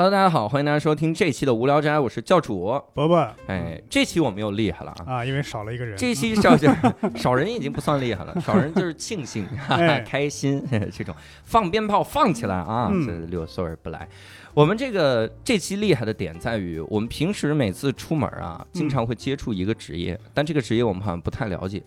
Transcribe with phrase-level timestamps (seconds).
[0.00, 2.60] Hello，大家好，欢迎大家收听这期的无聊斋，我是教主。
[2.94, 3.16] 伯伯
[3.48, 5.16] 哎，这期我们又厉害了啊！
[5.16, 5.94] 啊，因为少了一个人。
[5.94, 6.74] 这期少点
[7.16, 12.88] 少人已经不算厉害了，少人就是庆幸、哈 哈哎 开心这种放鞭炮放起来啊！
[12.90, 14.08] 嗯这六所有人不来。
[14.54, 21.82] 我们这个这期厉害的点在于，我们平时每次出门啊，经常会接触一个职业，但这个职业我们好像不太了解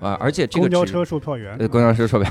[0.00, 2.30] 啊，而且这个公交车售票员呃，公交车售票，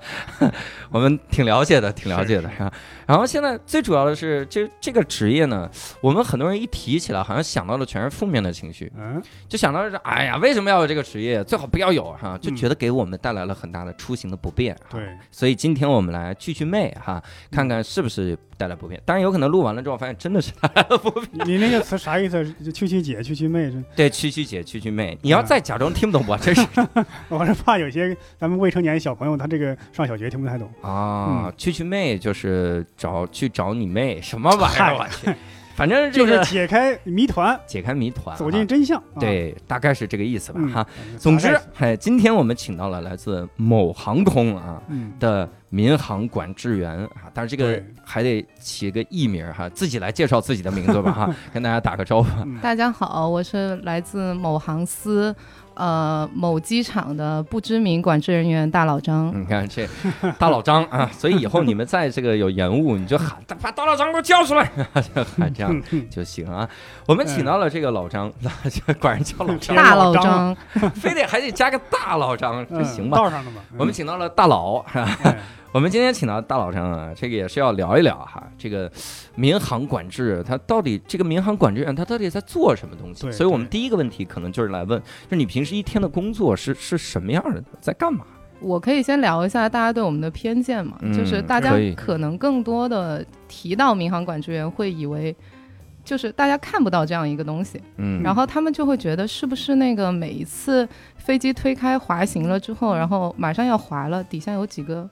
[0.90, 2.72] 我们挺了解的，挺了解的是啊。
[3.06, 5.68] 然后现在最主要的是，这这个职业呢，
[6.00, 11.42] 我们很多人一提起来，好像想到的全是负面的情绪，嗯，就想到是，哎呀，为什么要有这个职业？
[11.44, 14.76] 最好不要有哈，就嗯觉得给我们带来了很大的出行的不便。
[14.90, 19.00] 对，所以今天我们来聚聚妹哈，看看是不是带来不便。
[19.04, 21.48] 当然有可能录完了之后发现真的是带来了不便。
[21.48, 22.40] 你那个词啥意思？
[22.64, 26.66] 就去去姐，去去妹，这对，区区姐，区区妹，你要再假装听不懂，我真是
[27.28, 30.68] 我是怕有些咱们未成年小朋友，他这个上小学听不太懂。
[30.82, 34.96] 啊，去去妹就是找去找你妹，什么玩意儿？
[34.96, 35.34] 我去，
[35.74, 38.98] 反正这就是解开谜团，解开谜团啊，走进真相。
[38.98, 40.86] 啊，对，大概是这个意思吧嗯哈。，
[41.18, 52.28] 总之哎，今天我们请到了来自某航空啊嗯，的民航管制员啊，但是这个还得起个艺名哈，自己来介绍自己的名字吧哈， 跟大家打个招呼。
[52.44, 55.34] 嗯大家好，我是来自某航司，
[55.80, 59.32] 呃，某机场的不知名管制人员大老张。
[59.40, 59.88] 你看这
[60.38, 64.70] 大老张啊， 所以以后你们在这个有延误，你就喊把大老张给我叫出来，
[65.14, 66.68] 就喊这样 就行啊。
[67.06, 68.30] 我们请到了这个老张，
[68.70, 70.54] 就管人叫老张，大老张，
[70.96, 73.16] 非得还得加个大老张，这嗯行吧？
[73.16, 73.62] 道上的嘛。
[73.78, 74.84] 我们请到了大佬，
[75.72, 78.90] 我们今天请到大老张啊，这个也是要聊一聊哈，这个
[79.34, 83.30] 民航管制，它到底这个民航管制员他到底在做什么东西？
[83.32, 88.24] 所以我们第一个问题可能就是来问，就是你平时一天的工作是是什么样的，在干嘛？
[88.60, 95.34] 我可以先聊一下大家对我们的偏见嘛，嗯就是大家可能更多的提到民航管制员，会以为
[96.04, 105.08] 就是大家看不到这样一个东西，嗯然后他们就会觉得是不是那个每一次飞机推开滑行了之后，然后马上要滑了，底下有几个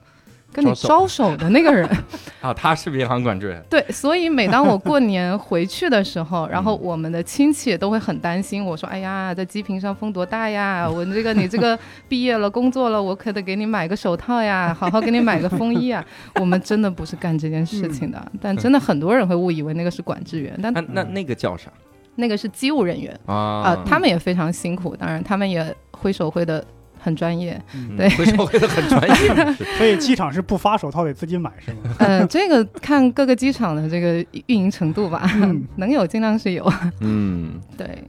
[0.53, 1.88] 跟你招手的那个人。
[2.41, 8.64] 啊，他是民航管制员，对，所以每当我过 年回去的时候，然后嗯我们的亲戚都会很担心。
[8.64, 10.88] 我说：“哎呀，在机坪上风多大呀！
[10.91, 16.04] 我这个你这个毕业了工作了，我可得给你买个手套呀，好好给你买个风衣啊。”
[16.38, 21.70] 我们真的不是干这件事情的，但真的很多人会误以为那个是管制员，但那那那个叫啥
[22.14, 26.64] 那个是机务人员啊啊、他们也非常辛苦，当然他们也挥手挥的
[27.08, 27.60] 很专业。
[27.74, 31.78] 嗯对很专业， 所以机场是不发手套得自己买是吗？
[31.98, 36.70] 呃，这个看各个机场的这个运营程度吧，嗯能有尽量是有。
[37.00, 38.04] 嗯对，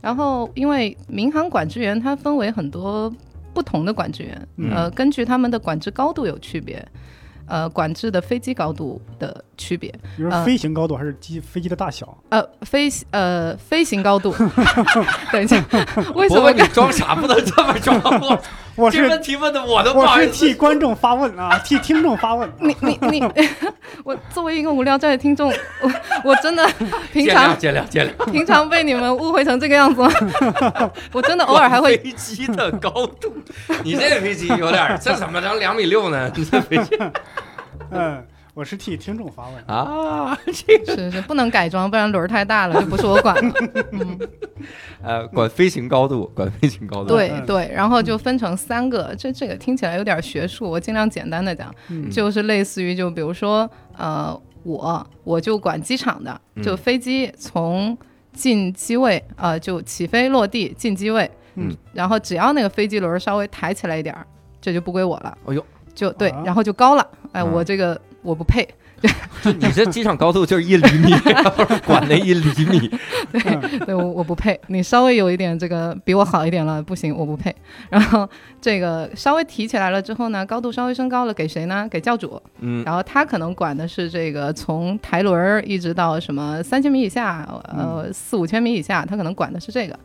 [0.00, 3.12] 然后因为民航管制员他分为很多
[3.54, 6.84] 不同的管制员，嗯呃，根据他们的管制高度有区别，
[7.50, 12.16] 呃，管制的飞机高度的区别，比如说飞行高度还是机飞机的大小？
[12.28, 14.32] 呃，飞呃飞行高度。
[15.32, 15.56] 等一下，
[16.14, 18.40] 为什么你装傻不能这么装，
[18.80, 20.46] 我这问题问的我都不好我是意思。
[20.46, 22.50] 替观众发问啊， 替听众发问。
[22.58, 23.22] 你你你，
[24.04, 25.52] 我作为一个无聊斋的听众，
[25.82, 25.92] 我
[26.24, 26.66] 我真的
[27.12, 30.10] 平见谅常见谅见谅，平常被你们误会成这个样子吗？
[31.12, 33.32] 我真的偶尔还会飞机的高度，
[33.84, 36.30] 你这个飞机有点儿，这怎么能两米六呢？
[36.34, 36.98] 你这飞机
[37.90, 38.24] 嗯，
[38.60, 39.64] 我是替听众发问。
[39.64, 43.54] 啊， 这个是是不能改装，不然轮儿太大了 就不是我管了。
[43.92, 44.18] 嗯，
[45.02, 47.06] 呃，管飞行高度，管飞行高度。
[47.06, 47.08] 嗯。
[47.08, 52.10] 对对，然后就分成三个，这这个听起来有点学术，我尽量简单的讲，嗯。
[52.10, 57.96] 就是类似于就比如说呃，我我就管机场的，就嗯飞机从
[58.34, 64.26] 进机位呃就起飞落地进机位，嗯，然后只要那个飞机轮儿稍微抬起来一点儿，
[64.60, 65.38] 这就不归我了。
[65.46, 67.50] 哎呦，就对啊，然后就高了，哎，嗯。
[67.52, 68.68] 我这个我不配，
[69.42, 71.12] 就你这机场高度就是一厘米，
[71.86, 72.90] 管那一厘米。
[73.32, 77.54] 对对我我不配，你稍微有一点这个比我好一点了，不行，我不配。
[77.88, 78.28] 然后
[78.60, 81.88] 这个稍微提起来了之后呢，高度稍微升高了，给谁呢？
[81.90, 82.40] 给教主。
[82.58, 89.98] 嗯然后他可能管的是这个从台轮儿一直到什么三千米以下，呃四五千米以下，他可能管的是这个。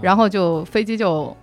[0.00, 1.36] 然后就飞机就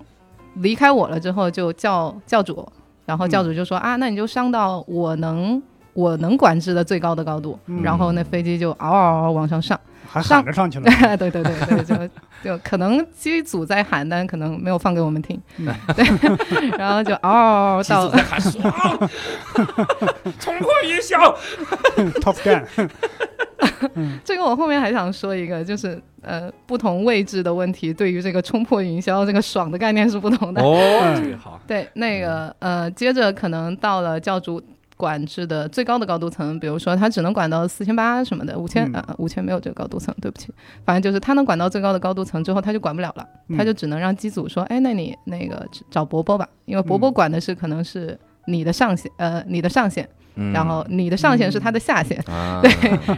[0.55, 2.67] 离开我了之后，就叫教主，
[3.05, 5.61] 然后教主就说、啊，那你就上到我能
[5.97, 9.79] 我能管制的最高的高度，嗯然后那飞机就嗷嗷嗷往上上。
[10.09, 10.85] 还上喊着上去了。
[11.17, 11.95] 对对对对，就
[12.43, 15.37] 就可能机组在喊，但可能没有放给我们听。
[15.57, 15.67] 嗯
[15.97, 16.05] 对，
[16.77, 19.09] 然后就嗷嗷嗷到 机组在喊爽，
[20.39, 21.35] 冲破云霄。
[22.21, 22.89] Top Gun，
[23.95, 30.61] 嗯这个我后面还想说一个，就是呃，不同位置的问题，对于这个冲破云霄这个爽的概念是不同的。
[30.61, 34.61] 哦，嗯这个好，对，那个呃，接着可能到了教主
[34.97, 38.93] 管制的最高的高度层，比如说他只能管到四千八什么的，五千嗯。
[38.95, 40.51] 呃五千没有这个高度层，对不起，
[40.83, 47.13] 反正就是他能管到最高的高度层之后，他就管不了了，他就嗯只能让机组说，哎，那你那个找伯伯吧，因为伯伯嗯。
[47.13, 48.17] 管的是可能是
[48.47, 50.51] 你的上限，呃，你的上限，嗯。
[50.51, 52.71] 然后你的上限是他的下限， 啊，对，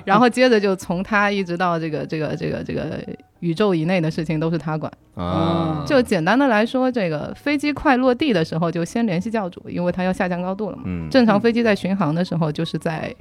[0.05, 2.99] 然后接着就从他一直到这个这个这个这个
[3.39, 4.91] 宇宙以内的事情都是他管。
[5.15, 10.83] 啊，就简单的来说，这个飞机快落地的时候就先联系教主，因为他要下降高度了嘛。
[10.85, 13.13] 嗯，正常飞机在巡航的时候就是在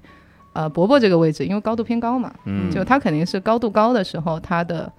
[0.55, 2.71] 呃伯伯这个位置，因为高度偏高嘛，嗯。
[2.71, 4.91] 就它肯定是高度高的时候，它的。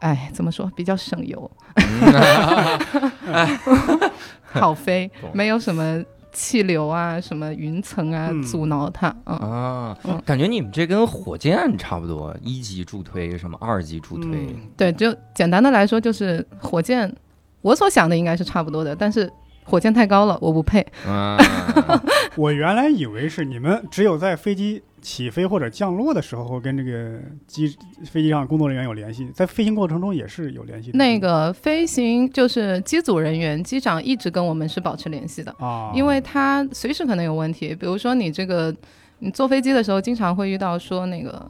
[0.00, 1.50] 哎，怎么说比较省油，
[4.44, 6.04] 好飞，没有什么
[6.38, 9.08] 气流啊、什么云层啊、嗯阻挠它。
[9.24, 17.10] 嗯，啊嗯，感觉你们这跟火箭差不多，一级助推什么二级助推，嗯对，就简单的来说，就是火箭，
[17.62, 19.32] 我所想的应该是差不多的，但是
[19.64, 20.86] 火箭太高了，我不配。
[21.06, 21.38] 啊，
[22.36, 27.16] 我原来以为是你们只有在飞机起飞或者降落的时候会跟这个
[27.46, 27.68] 机
[28.06, 30.98] 飞机上工作人员有联系，在飞行过程中也是有联系的。
[30.98, 38.74] 那个飞行就是机组人员，机长一直跟我们是保持联系的，啊，因为他随时可能有问题，比如说你这个
[39.20, 41.48] 你坐飞机的时候，经常会遇到说那个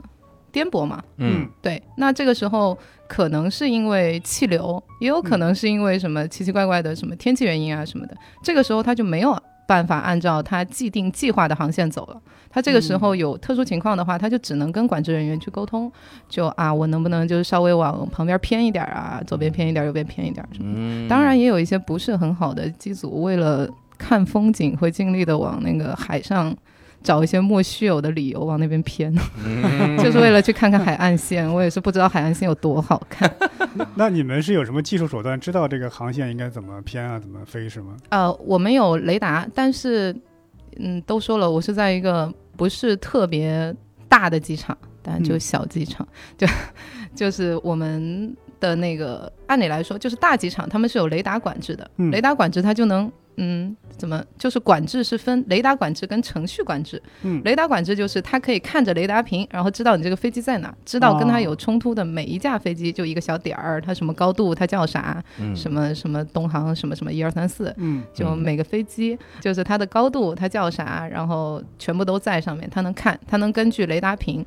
[0.53, 1.49] 颠簸嘛，嗯。
[1.63, 2.77] 对，那这个时候
[3.09, 9.35] 可能是因为气流，也有可能是因为什么奇奇怪怪的什么天气原因啊什么的，这个时候他就没有
[9.67, 12.21] 办法按照他既定计划的航线走了。
[12.49, 15.93] 他这个时候有特殊情况的话，他就只能跟管制人员去沟通，
[16.29, 23.69] 就啊，我能不能就是稍微往旁边偏一点啊，左边偏一点，右边偏一点什么当然，也有一些不是很好的机组，为了
[23.99, 26.55] 看风景，会尽力的往那个海上
[27.03, 29.15] 找一些莫须有的理由往那边偏，
[29.45, 31.47] 嗯 就是为了去看看海岸线。
[31.53, 33.31] 我也是不知道海岸线有多好看。
[33.95, 37.97] 那你们是有什么技术手段知道这个航线应该怎么偏啊，怎么飞是吗？
[38.09, 40.15] 呃，我们有雷达，但是，
[40.79, 43.75] 嗯，都说了，我是在一个不是特别
[44.09, 46.07] 大的机场，但就嗯小机场，
[46.37, 46.47] 就
[47.15, 53.11] 就是我们的那个，按理来说，就是大机场，他们是有雷达管制的，嗯雷达管制它就能。
[53.37, 57.03] 嗯，怎么就是管制是分雷达管制跟程序管制。
[57.23, 57.43] 嗯。
[57.45, 65.55] 雷达管制就是它可以看着雷达屏，然后知道你这个飞机在哪，知道跟它哦有冲突的每一架飞机就一个小点儿，它什么高度，它叫啥，嗯。
[65.55, 68.01] 什么什么东航什么什么一二三四，嗯。
[68.01, 74.45] 嗯就每个飞机就是它的高度，它叫啥，然后全部都在上面，它能看，它能根据雷达屏，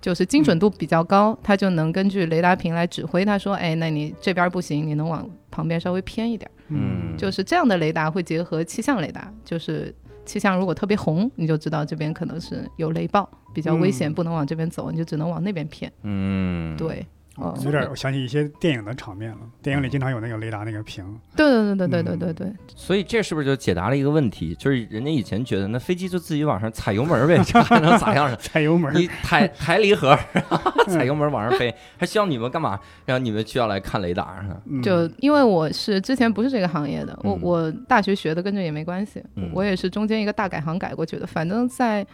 [0.00, 7.16] 就是精准度比较高，它就能根据雷达屏来指挥他说，哎，那你这边不行，你能往旁边稍微偏一点，嗯。
[7.16, 9.94] 就是这样的雷达会结合气象雷达，就是
[10.24, 14.14] 气象如果特别红，你就知道这边可能是有雷暴，比较危险，嗯。
[14.14, 15.92] 不能往这边走，你就只能往那边偏。
[16.02, 17.06] 嗯，对，
[17.36, 21.04] 哦有点我想起一些电影的场面了，电影里经常有那个雷达那个屏，
[21.34, 24.54] 对对对对对对对对，所以这是不是就解答了一个问题？
[24.54, 28.34] 就是人家以前觉得那飞机就自己往上踩油门呗，这 还能咋样？
[28.38, 32.78] 踩油门，你抬抬离合，嗯踩油门往上飞，还需要你们干嘛？
[33.04, 41.26] 然后你们需要来看雷达是就因为我是之前不是这个行业的，我嗯我大学学的跟这也没关系，嗯我也是中间一个大改行改过去的。
[41.26, 42.06] 反正在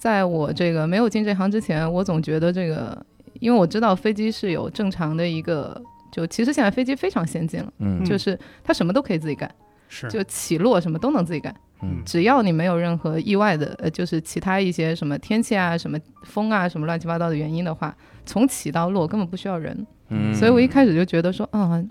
[0.00, 3.04] 在我这个没有进这行之前，我总觉得这个，
[3.42, 5.82] 因为我知道飞机是有正常的一个，
[6.12, 9.52] 就其实现在飞机非常先进了，嗯就是它什么都可以自己干，
[9.88, 17.92] 是就起落什么都能自己干，嗯只要你没有任何意外的，呃，就是其他一些什么天气啊、什么风啊、什么乱七八糟的原因的话，
[18.24, 19.86] 从起到落根本不需要人。
[20.10, 21.82] 嗯，所以我一开始就觉得说，啊，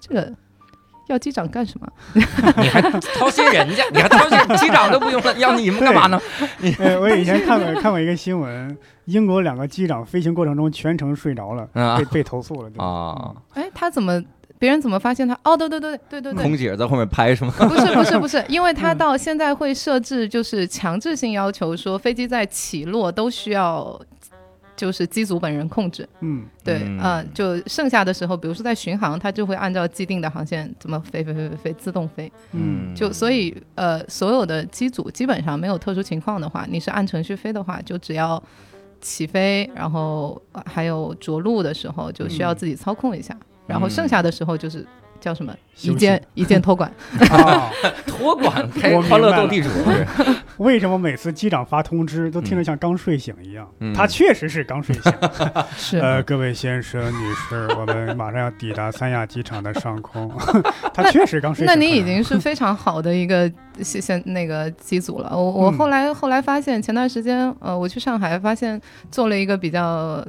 [0.00, 0.32] 这个
[1.08, 1.88] 要机长干什么？
[2.14, 6.20] 你还 操心人家，你还操心机长都不用了，要你们干嘛呢？
[6.78, 8.76] 呃， 我以前看过看过一个新闻，
[9.10, 12.70] 英国两个机长飞行过程中全程睡着了，啊被被投诉了。
[12.70, 14.22] 对啊，哎，他怎么？
[14.58, 15.32] 别人怎么发现他？
[15.42, 17.54] 哦，对对对对对对空姐在后面拍是吗？
[17.56, 23.98] 不是不是不是， 因为他嗯到现在会设置就是强制性要求，说飞机在起落都需要
[24.76, 26.06] 就是机组本人控制。
[26.20, 32.30] 嗯对，嗯呃，就剩下的时候，比如说在巡航，它就会按照既定的航线怎么飞飞飞飞飞自动飞。
[32.52, 38.42] 嗯就所以呃，所有的机组基本上没有特殊情况的话，你是按程序飞的话，就只要
[39.00, 42.56] 起飞，然后呃还有着陆的时候就需要嗯。
[42.56, 44.86] 自己操控一下，然后剩下的时候就是
[45.20, 46.90] 叫什么一键一键托管。
[47.30, 47.70] 啊，
[48.06, 49.68] 托管开欢乐斗地主
[50.58, 53.66] 为什么每次机长发通知都听着像刚睡醒一样？
[53.80, 55.12] 嗯他确实是刚睡醒。
[55.76, 60.30] 是，呃，各位先生、女士，我们马上要抵达三亚机场的上空。
[60.92, 61.74] 他确实刚睡醒。
[61.74, 63.50] 那你已经是非常好的一个
[63.80, 65.30] 现现那个机组了。
[65.34, 70.22] 我我嗯后来、后来发现，前段时间呃，我去上海发现做了一个比较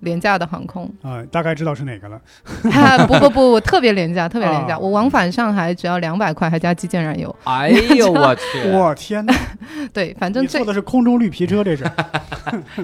[0.00, 2.20] 廉价的航空，啊、大概知道是哪个了。
[2.72, 4.74] 啊、不不不，特别廉价，特别廉价。
[4.74, 7.34] 啊我往返上海只要两百块，还加基建燃油。
[7.44, 8.70] 哎呦我去！
[8.70, 9.34] 我天哪！
[9.92, 11.84] 对，反正这你坐的是空中绿皮车，这是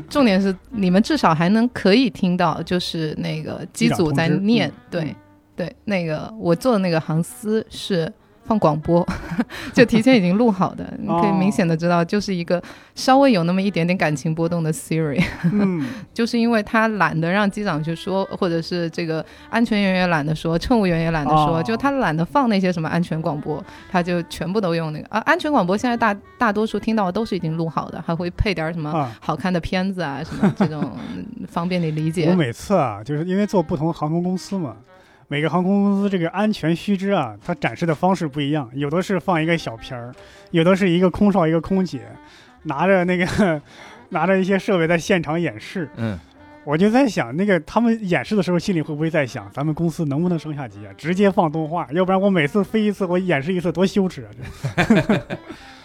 [0.09, 5.15] 重点是你们至少还能可以听到，就是那个机组在念，对、
[5.57, 8.13] 对，那个我坐的那个航司是
[8.45, 9.07] 放广播，
[9.73, 12.63] 就提前已经录好的， 你可以明显的知道，就是一个
[12.95, 15.23] 稍微有那么一点点感情波动的 Siri，
[15.53, 28.91] 嗯， 就是因为他懒得让机长去说，或者是这个安全员也懒得说，乘务员也懒得说，哦就他懒得放那些什么安全广播，他就全部都用那个啊，安全广播现在大大多数听到的都是已经录好的，还会配点什么。
[28.91, 29.11] 啊。
[29.21, 30.83] 好看的片子啊，什么这种
[31.17, 32.35] 嗯方便你理解我。
[32.35, 34.77] 每次啊，就是因为做不同航空公司嘛，
[35.35, 40.15] 每个航空公司这个安全须知啊，它展示的方式不一样，有的是放一个小片儿，
[40.53, 42.03] 有的是一个空少一个空姐
[42.63, 43.61] 拿着那个
[44.11, 45.91] 拿着一些设备在现场演示。
[45.97, 46.17] 嗯，
[46.63, 50.93] 我就在想，那个他们演示的时候，心里会不会在想，咱们公司能不能升下级啊？
[50.97, 54.31] 直接放动画，要不然我每次飞一次，我演示一次，多羞耻啊！
[54.77, 55.37] 这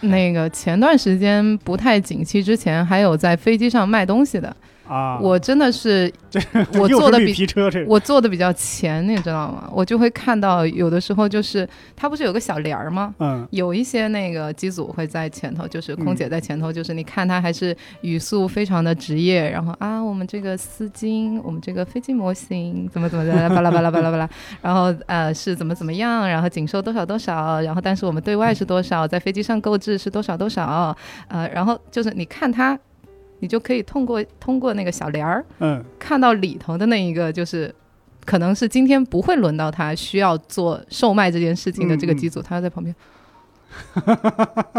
[0.07, 4.55] 那个前段时间不太景气之前，还有在飞机上卖东西的，
[4.89, 6.11] 啊，我真的是
[6.73, 9.69] 我又是绿做的比皮车这我坐的比较前，你知道吗？
[9.71, 13.13] 我就会看到有的时候就是它不是有个小帘儿吗？
[13.19, 24.29] 嗯有一些那个机组会在前头，就是空姐在前头，就是你看她还是语速非常的职业，然后啊，我们这个丝巾，我们这个飞机模型怎么怎么的， 巴拉巴拉巴拉巴拉，
[24.61, 30.95] 然后呃是怎么怎么样，然后仅售多少多少，然后但是我们对外是多少，在飞机上购置是多少多少，
[31.27, 32.77] 呃，然后就是你看它，
[33.39, 35.83] 你就可以通过通过那个小帘儿嗯。
[35.97, 37.73] 看到里头的那一个就是。
[38.25, 42.95] 可能是今天不会轮到他需要做售卖这件事情的这个机组，他在旁边，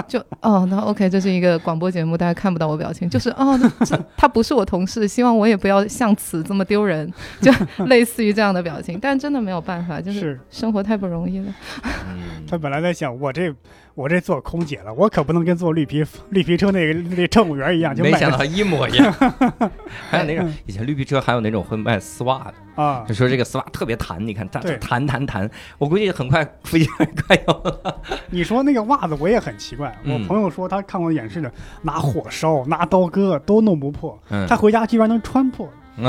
[0.07, 7.51] 就哦，那 OK，这是一个广播节目，大家看不到我表情，就是哦，那这他不是我同事，希望我也不要像此这么丢人，就
[7.87, 10.41] 类似于这样的表情，但真的没有办法，就是是。
[10.51, 11.53] 生活太不容易了。
[12.09, 12.47] 嗯。
[12.49, 13.53] 他本来在想，我这
[14.01, 19.13] 我这做空姐了，我可不能跟坐绿皮绿皮车那个那乘务员一样，就没想到一模一样。
[20.11, 22.39] 还有那种嗯以前绿皮车还有那种会卖丝袜
[22.75, 28.01] 的，啊就，说这个丝袜特别弹，你看弹弹弹弹，我估计很快飞机上快有了。
[28.31, 31.53] 你说那个袜子我也很奇怪，我嗯朋友说他看过演示的，
[31.83, 35.69] 拿火烧拿刀割都弄不破，嗯，他回家居然能穿破，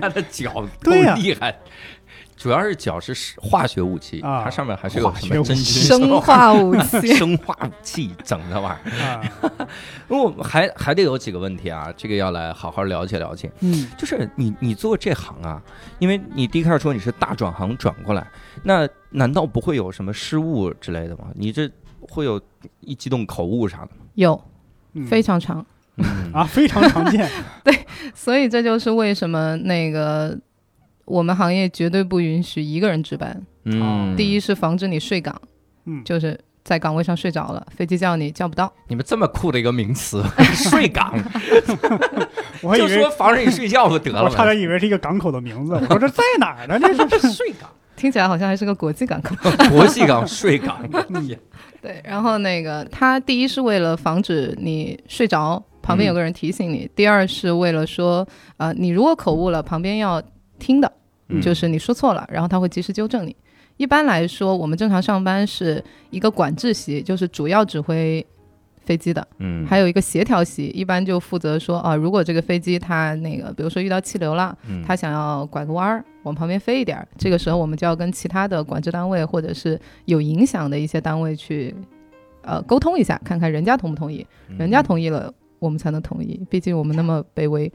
[0.00, 1.58] 他的脚够厉害。
[2.38, 9.04] 主要是脚是化学武器，啊它上面还是有什么生化武器， 生化武器整的玩意儿。
[9.04, 9.22] 啊，
[10.08, 13.50] 因为我们还还得有几个问题啊，这个要来好好了解了解。
[13.60, 15.60] 嗯就是你你做这行啊，
[15.98, 18.26] 因为你第一开始说你是大转行转过来，
[18.62, 21.24] 那难道不会有什么失误之类的吗？
[21.34, 21.68] 你这
[22.00, 22.40] 会有
[22.80, 24.02] 一激动口误啥的吗？
[24.14, 24.40] 有
[24.94, 25.66] 嗯非常长。
[26.00, 27.28] 嗯啊非常常见，
[27.64, 27.76] 对
[28.14, 30.38] 所以这就是为什么那个
[31.08, 33.42] 我们行业绝对不允许一个人值班。
[33.64, 35.40] 嗯，第一是防止你睡岗，
[35.86, 38.72] 嗯就是在岗位上睡着了，飞机叫你叫不到。
[38.88, 40.22] 你们这么酷的一个名词，
[40.54, 41.12] 睡岗，
[42.62, 44.30] 我还以为就说防止你睡觉不得了我？
[44.30, 46.78] 差点以为是一个港口的名字， 我说这在哪儿呢？
[47.08, 49.34] 这是睡岗，听起来好像还是个国际港口。
[49.70, 50.78] 国际港睡岗，
[51.82, 60.22] 对，然后那个它第一是为了防止你睡着，旁边有个人提醒你；第二是为了说，呃，你如果口误了，旁边要
[60.58, 60.92] 听的，
[61.28, 63.34] 嗯就是你说错了，然后他会及时纠正你。
[63.76, 68.26] 一般来说，我们正常上班是一个管制席，就是主要指挥
[68.84, 81.72] 飞机的，嗯，还有一个协调席，一般就负责说啊，如果这个飞机它那个，比如说遇到气流了，嗯它想要拐个弯儿往旁边飞一点儿，这个时候我们就要跟其他的管制单位或者是有影响的一些单位去
[82.42, 85.32] 呃沟通一下，看看人家同不同意，嗯人家同意了。
[85.58, 87.70] 我们才能同意，毕竟我们那么 卑微。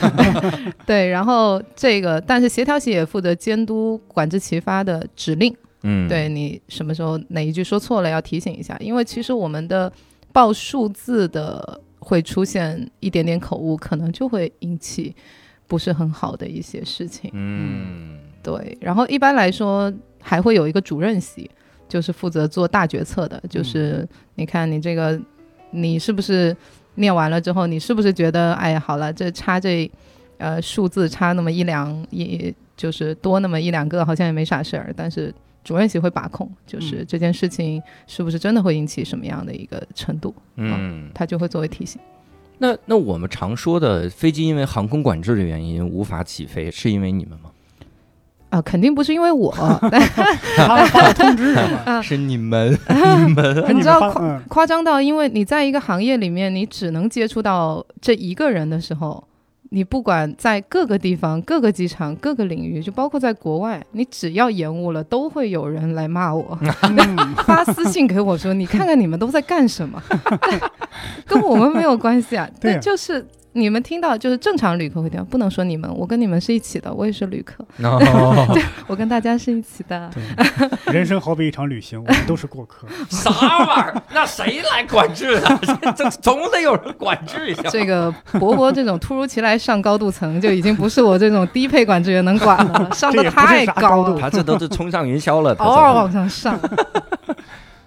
[0.86, 9.92] 对，然后这个，但是协调席也负责监督管制其发的指令，嗯，对你什么时候哪一句说错了要提醒一下，因为其实我们的
[10.32, 15.14] 报数字的会出现一点点口误，可能就会引起
[15.66, 17.30] 不是很好的一些事情。
[17.32, 21.50] 嗯，对，然后一般来说还会有一个主任席，
[21.88, 25.20] 就是负责做大决策的，就是你看你这个
[25.70, 26.56] 你是不是
[26.96, 29.90] 念完了之后，你是不是觉得哎呀好了，这差这
[30.38, 35.32] 呃数字差那么一两一，就是多那么一两个，好像也没啥事儿，但是
[35.64, 42.00] 主任席会把控，就是嗯这件事情是不是真的会引起什么样的一个程度，嗯，他就会作为提醒。
[42.58, 47.50] 那那我们常说的飞机因为航空管制的原因无法起飞，是因为你们吗？
[48.48, 49.52] 啊、肯定不是因为我，
[49.90, 50.00] 但
[50.56, 51.82] 他发了通知是吧？
[51.86, 52.72] 啊是你们，
[53.26, 59.22] 你们，哎你知道夸嗯夸张到，因为你在一个行业里面，你只能接触到这一个人的时候，
[59.70, 70.00] 你不管在各个地方、各个机场、各个领域，就包括在国外，你只要延误了，都会有人来骂我，嗯发私信给我说：“你看看你们都在干什么，
[71.26, 73.26] 跟我们没有关系啊。”对啊但就是
[73.56, 80.10] 你们听到，就是正常旅客会听到，不能说你们，我跟你们是一起的，我也是旅客，哦， 我跟大家是一起的。
[80.92, 82.86] 人生好比一场旅行，我们都是过客。
[83.08, 84.02] 啥玩意儿？
[84.12, 85.60] 那谁来管制啊？
[85.96, 87.62] 这总得有人管制一下。
[87.70, 96.60] 这个博博这种突如其来上高度层，就已经不是我这种低配管制员能管的了，上的太啥高了，他这都是冲上云霄了，偶尔这往上上。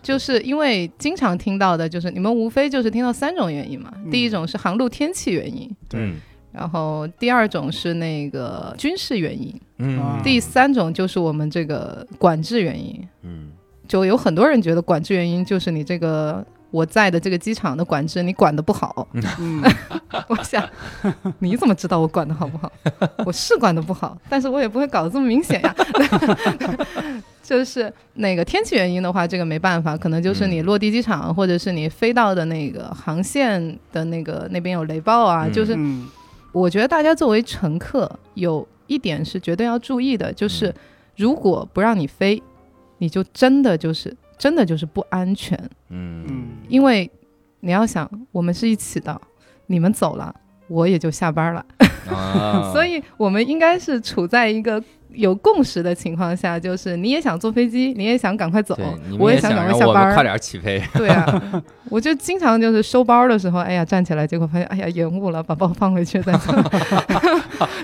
[0.02, 3.92] 就是因为经常听到的，就是你们无非就是听到三种原因嘛。
[4.04, 4.10] 嗯。
[4.10, 6.12] 第一种是航路天气原因，对。
[6.52, 10.00] 然后第二种是那个军事原因，嗯。
[10.00, 10.22] 啊。
[10.24, 13.08] 第三种就是我们这个管制原因。
[13.24, 13.52] 嗯。
[13.88, 19.08] 就有很多人觉得管制原因就是你这个我在的这个机场的管制你管得不好。
[19.40, 19.62] 嗯，
[20.30, 20.68] 我想
[21.40, 22.72] 你怎么知道我管得好不好？
[23.26, 25.76] 我是管得不好，但是我也不会搞得这么明显呀。
[27.42, 35.48] 就是那个天气原因的话，这个没办法，可能就是你落地机场，或者是你飞到的那个航线的那个那边有雷暴啊。
[35.48, 36.08] 嗯就是嗯
[36.52, 40.74] 我觉得大家作为乘客，有一点是绝对要注意的，就是
[41.16, 42.42] 如果不让你飞，
[43.00, 45.56] 你就真的就是真的就是不安全。
[45.90, 47.10] 嗯嗯，因为
[47.60, 49.22] 你要想，我们是一起的，
[49.68, 50.34] 你们走了，
[50.68, 51.64] 我也就下班了，
[52.10, 58.78] 啊 所以我们应该是处在一个有共识的情况下，就是你也想坐飞机，你也想赶快走
[59.20, 60.26] 我也想赶快下班快班。
[60.26, 60.82] 点起飞。
[60.96, 66.54] 对啊，我就经常就是收包的时候，哎呀站起来，结果发现哎呀延误了，把包放回去再走。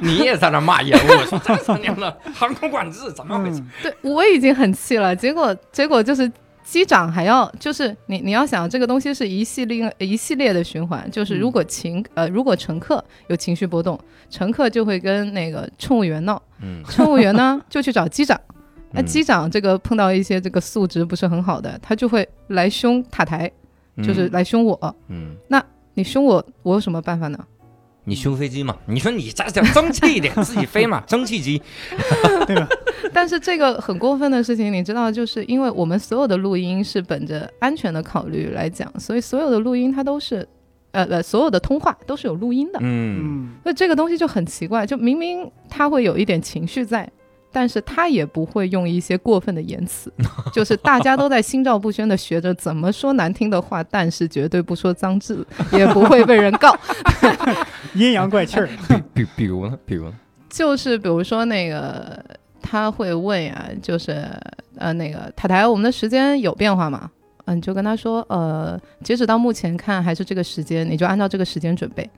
[0.02, 3.60] 你也在那骂延误，说这三年了，航空管制怎么回事？
[3.60, 6.32] 嗯对我已经很气了，结果结果就是
[6.66, 13.98] 机长还要就是你你要想这个东西是一系列一系列的循环，就是如果情、呃如果乘客有情绪波动，
[14.30, 18.40] 乘客就会跟那个乘务员闹，嗯，乘务员呢 就去找机长。
[18.92, 23.50] 那嗯机长这个碰到一些这个素质不是很好的，他就会来凶塔台，
[24.04, 24.96] 就是来凶我。
[25.10, 27.38] 嗯，那你凶我，我有什么办法呢？
[28.06, 28.76] 你修飞机嘛？
[28.86, 31.62] 你说你再讲争气一点， 自己飞嘛， 蒸汽机。
[32.48, 32.68] 对吧？
[33.14, 40.48] 但是这个很过分的事情，你知道，就是因为我们所有的录音是本着安全的考虑来讲，所以所有的录音它都是，
[40.92, 42.80] 呃呃，所有的通话都是有录音的。
[42.82, 47.10] 嗯嗯那这个东西就很奇怪，就明明他会有一点情绪在，
[47.56, 50.12] 但是他也不会用一些过分的言辞，
[50.52, 56.78] 就是大家都在心照不宣的学着怎么说难听的话，但是绝对不说脏字，也不会被人告。
[57.96, 58.68] 阴阳怪气儿，
[59.16, 59.80] 比比如呢？
[59.86, 60.14] 比如呢？
[60.50, 62.22] 就是比如说那个
[62.62, 64.28] 他会问呀，就是
[64.76, 67.10] 呃那个塔台，我们的时间有变化吗？
[67.46, 72.10] 嗯，你就跟他说，呃，截止到目前看还是这个时间，你就按照这个时间准备。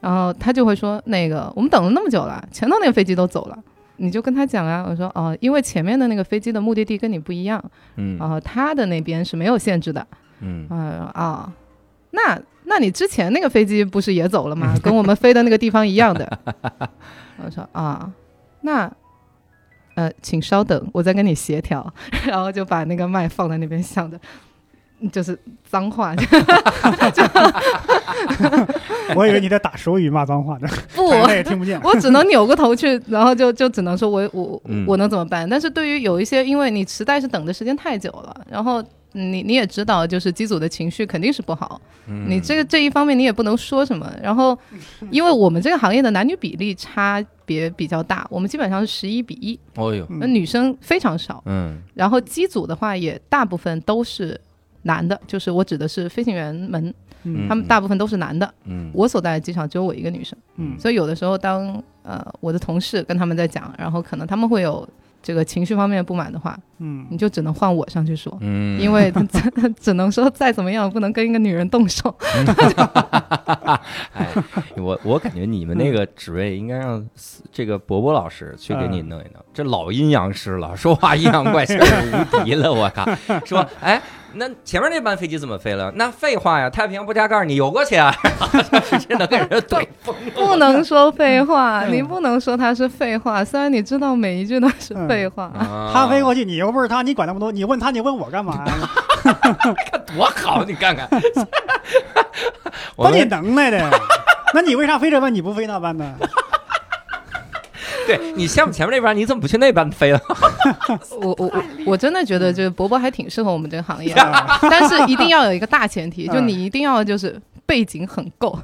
[0.00, 3.58] 然后他就会说，那个我们等了那么久了，前头那个飞机都走了，
[4.00, 7.62] 你就跟他讲啊，我说哦、因为前面的那个飞机的目的地跟你不一样，
[7.96, 10.06] 嗯然后他的那边是没有限制的，
[10.40, 11.52] 嗯啊、啊，
[12.12, 14.74] 那那你之前那个飞机不是也走了吗？
[14.82, 16.38] 跟我们飞的那个地方一样的。
[17.44, 18.10] 我说啊，
[18.62, 18.90] 那
[19.96, 21.92] 呃，请稍等，我再跟你协调。
[22.26, 24.18] 然后就把那个麦放在那边，想着
[25.12, 26.14] 就是脏话，
[29.16, 31.80] 我以为你在打手语骂脏话呢， 不，我也听不见。
[31.82, 35.48] 我只能扭过头去，然后就就只能说我我嗯我能怎么办？
[35.48, 38.82] 但是对于有一些，因为你实在是等的时间太久了，然后
[39.12, 44.10] 你你也知道，就是机组的情绪肯定是不好，嗯你这个这一方面你也不能说什么。
[44.22, 44.56] 然后，
[45.10, 51.42] 因为我们这个行业的男女比例差别比较大，我们基本上是十一比一，哦呦，那女生非常少。
[51.46, 54.38] 嗯然后机组的话也大部分都是
[54.82, 58.52] 男的，就是我指的是飞行员们，嗯他们大部分都是男的。
[58.64, 60.38] 嗯，我所在的机场只有我一个女生。
[60.56, 64.88] 嗯所以有的时候当呃我的同事跟他们在讲，然后可能他们会有
[65.22, 72.14] 这个情绪方面的不满的话，嗯你就只能换我上去说，嗯，因为只 只能说再怎么样不能跟一个女人动手。
[74.12, 74.28] 哎，
[74.76, 77.04] 我我感觉你们那个职位应该让
[77.52, 83.08] 这个伯伯老师去给你弄一弄，这老阴阳师了，说话阴阳怪气儿无敌了，我靠！
[83.46, 84.02] 说，哎，
[84.34, 85.92] 那前面那班飞机怎么飞了？
[85.94, 88.12] 那废话呀，太平洋不加盖儿，你游过去啊？
[88.90, 90.32] 直接能给人怼疯了。
[90.34, 95.44] 不能说废话，你不能说他是废话，虽然你知道每一句都是废话。
[95.44, 97.52] 啊他飞过去，你又不是他，你管那么多？
[97.52, 98.74] 你问他，你问我干嘛呀？
[100.16, 101.08] 多好，你看看。
[102.96, 103.90] 我把你能耐的，
[104.54, 106.14] 那你为啥飞这班你不飞那班呢？
[108.06, 110.20] 对你项目前面那班，你怎么不去那班飞了？
[111.20, 118.58] 我我我我真的觉得，就是博博还挺适合我们这个行业的，但是一定要有一个大前提，就你一定要就是背景很够，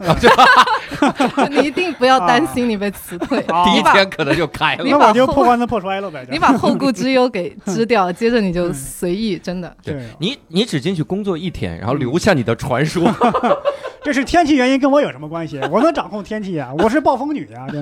[1.48, 4.84] 你一定不要担心你被辞退，啊第一天可能就开了。
[4.84, 6.26] 那我就破罐子破摔了呗。
[6.28, 9.72] 你把后顾之忧给支掉，接着你就随意，真的。
[9.80, 13.08] 对，你你只进去工作一天，然后留下你的传说。
[14.02, 15.60] 这是天气原因，跟我有什么关系？
[15.70, 17.64] 我能掌控天气呀，我是暴风女呀。
[17.70, 17.80] 对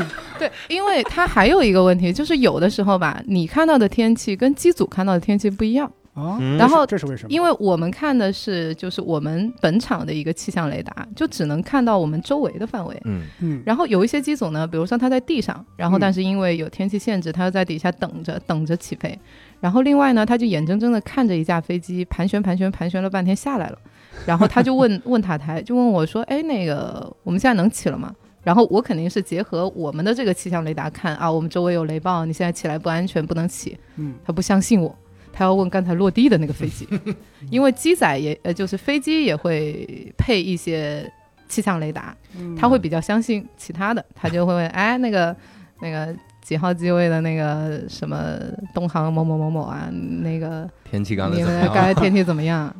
[0.48, 5.92] 对，因为它还有一个问题，就是有的时候吧，你看到的天气跟机组看到的天气不一样。
[6.14, 7.30] 啊，嗯然后这是为什么？
[7.30, 13.00] 因为我们看的是就是我们本场的一个气象雷达，就只能看到我们周围的范围。
[13.04, 19.18] 嗯嗯，然后有一些机组呢，比如说它在地上，然后嗯但是因为有天气限制，它要在底下等着等着起飞。
[19.60, 23.78] 然后另外呢，他就眼睁睁的看着一架飞机盘旋盘旋盘旋了半天下来了，
[24.26, 33.78] 然后他就问 问塔台，就问我说：“哎，那个我们现在能起了吗？”然后我肯定是结合我们的这个气象雷达看啊，我们周围有雷暴，你现在起来不安全，不能起。
[33.96, 34.92] 嗯他不相信我，
[35.32, 36.86] 他要问刚才落地的那个飞机，
[37.50, 41.10] 因为机载也呃就是飞机也会配一些
[41.48, 45.34] 气象雷达，嗯他会比较相信其他的，他就会问，哎，那个
[45.80, 48.38] 那个几号机位的那个什么
[48.74, 51.74] 东航某某某某啊，那个天气刚才你们怎么样？
[51.74, 52.74] 刚才天气怎么样？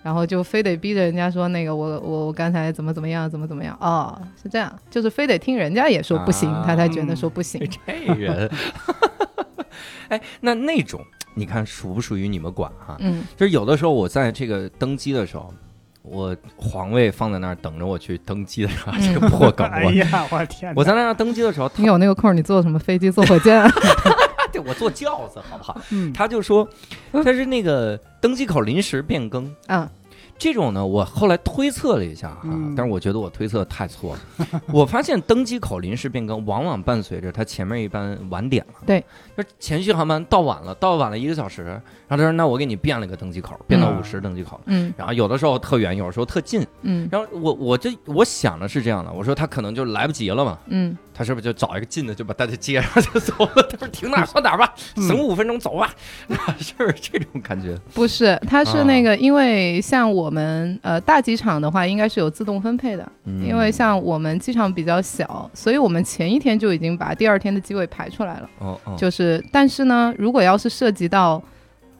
[0.00, 7.60] 然后就非得逼着人家说那个我我我刚才怎么怎么样怎么怎么样哦是这样，就是非得听人家也说不行，啊他才觉得说不行。
[7.86, 8.48] 这人，
[10.08, 11.00] 哎，那那种
[11.34, 15.52] 你看属不属于你们管哈、嗯就是有的时候我在这个登机的时候，
[16.02, 19.72] 我皇位放在那儿等着我去登机的时候，这个 破梗我。
[19.72, 20.72] 哎呀，我天！
[20.74, 23.10] 我在那儿登机的时候，你有那个空儿，你坐什么飞机？
[23.10, 23.62] 坐火箭？
[24.50, 25.78] 对我坐轿子好不好？
[25.92, 26.66] 嗯他就说
[27.12, 29.86] 他是那个登机口临时变更，嗯
[30.38, 34.62] 这种呢，我后来推测了一下哈，嗯但是我觉得我推测太错了。
[34.72, 39.04] 我发现登机口临时变更往往伴随着它前面一班晚点了，对，
[39.36, 41.76] 就是前续航班到晚了，到晚了一个小时，然
[42.10, 44.94] 后他说那我给你变了个登机口，变到嗯五十登机口，嗯。
[44.96, 47.08] 然后有的时候特远，有的时候特近，嗯。
[47.10, 53.68] 然后我我这我想的是这样的，我说他可能就来不及了嘛，嗯，他是不是就找一个近的就把大家接上就走了？
[53.68, 55.92] 他说停哪儿算哪儿吧，嗯省五分钟走吧，
[56.60, 57.76] 是不是这种感觉？
[57.92, 68.48] 不是，他是啊那个，因为像我们呃大机场的话，应该是有自动分配的，嗯因为像我们机场比较小，所以我们前一天就已经把第二天的机位排出来了。
[68.60, 71.42] 哦哦，就是，但是呢，如果要是涉及到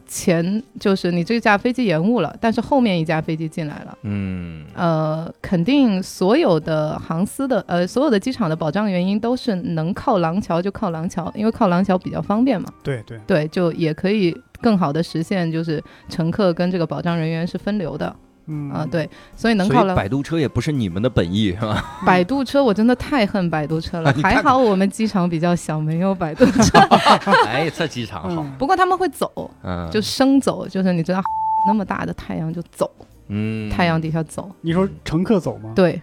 [0.08, 3.98] 前，就是你这架飞机延误了，但是后面一架飞机进来了。
[4.02, 12.68] 嗯呃，肯定所有的航司的呃，所有的机场的保障原因都是能靠廊桥就靠廊桥，因为靠廊桥比较方便嘛。
[12.82, 18.14] 对对，对，就也可以更好的实现，就是乘客跟这个保障人员是分流的
[18.48, 19.94] 嗯啊、对，所以能靠廊。
[19.94, 21.84] 以摆渡车也不是你们的本意是吧？
[22.06, 26.78] 摆渡车我真的太恨摆渡车了， 还好我们机场比较小，没有摆渡车。
[27.46, 31.20] 哎，这机场好，嗯不过他们会走，嗯，就生走，就是你知道
[31.66, 32.90] 那么大的太阳就走，
[33.28, 34.50] 嗯，太阳底下走。
[34.62, 35.72] 你说乘客走吗？
[35.76, 36.00] 对，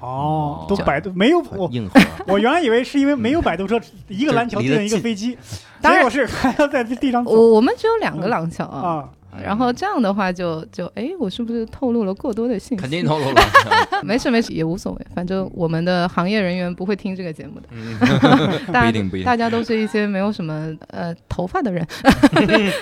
[0.00, 5.36] 哦，都这摆渡没有我，硬核，我原来以为是因为没有摆渡车，一个就蓝桥定一个飞机，
[5.82, 9.08] 当然结果是还要在地上走我我们只有两个廊桥啊。
[9.34, 9.42] 啊。
[9.42, 12.80] 然后这样的话就就哎，我是不是透露了过多的信息？
[12.82, 13.42] 肯定透露了，
[14.02, 17.68] 没事没事，也无所谓，反正我们的行业人员不会听这个节目的。
[17.72, 17.98] 嗯，
[18.72, 21.86] 大家不一定不一定大家都是一些没有什么呃头发的人。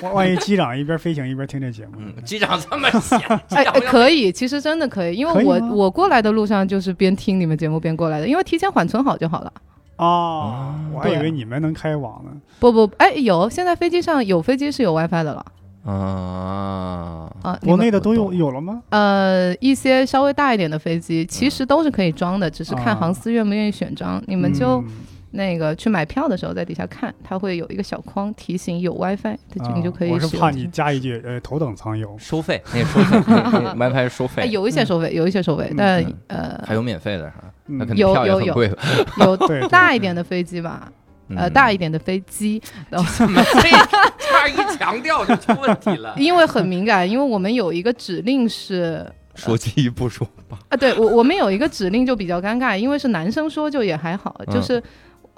[0.03, 1.93] 万万一机长一边飞行一边听这节目
[2.25, 9.53] 机长这么闲，机哎，可以，其实真的可以，因为我我过来的路上就是边听你们节目边过来的，因为提前缓存好就好了。
[9.97, 12.31] 哦，我还以为你们能开网呢。
[12.59, 15.45] 不不，哎，有，现在飞机上有飞机是有 WiFi 的了
[15.85, 17.59] 啊，啊。
[17.62, 18.83] 国内的都有有了吗？
[18.90, 24.23] 呃一些稍微大一点的飞机其实都是可以装的，只是看啊航司愿不愿意选装。
[24.27, 24.85] 你们就嗯
[25.35, 29.35] 那个去买票的时候在底下看，它会有一个小框提醒有 WiFi，
[29.75, 30.21] 你就可以啊我。
[30.21, 32.14] 是怕你加一句， 呃，头等舱有。
[32.18, 37.33] 收费，那个收费那个，WiFi 是收哎，费，有一些收费，有一些收费嗯，但嗯呃还有免费的
[37.64, 38.71] 那肯定有票也有有很贵，
[39.21, 40.92] 有大一点的飞机吧，
[41.37, 42.61] 呃，嗯大一点的飞机，
[43.16, 43.68] 怎么这
[44.27, 46.14] 差一强调就出问题了？
[46.18, 54.83] 因为很敏感，因为我们有一个指令是说鸡不说吧，啊，对我我们有一个指令就比较尴尬，因为是男生说就也还好，嗯就是。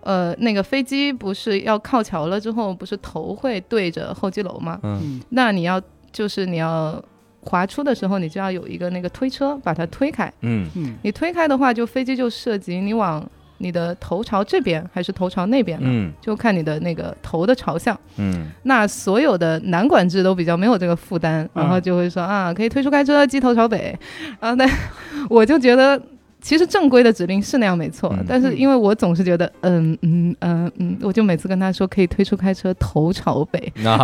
[0.07, 4.79] 呃，那个飞机不是要靠桥了之后，不是头会对着候机楼吗？
[4.83, 5.81] 嗯嗯那你要
[6.13, 7.03] 就是你要
[7.41, 10.31] 滑出的时候，你就要有一个那个推车把它推开。
[10.43, 13.27] 嗯嗯你推开的话，就飞机就涉及你往
[13.59, 17.99] 你的头朝这边还是头朝那边呢，嗯就看你的那个头的朝向。
[18.17, 23.99] 嗯那所有的南管制都比较没有这个负担，然后就会说啊，可以推出开车，机头朝北。
[24.41, 24.69] 啊，但
[25.31, 26.01] 我就觉得。
[26.45, 33.97] 其实正规的指令是那样没错，嗯但是因为我总是觉得，嗯嗯嗯嗯，我就每次跟他说可以推出开车头朝北，那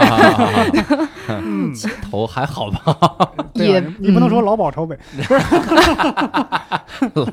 [1.28, 1.70] 嗯，
[2.10, 3.30] 头还好吧？
[3.52, 4.96] 也啊你你不能说老鸨朝北，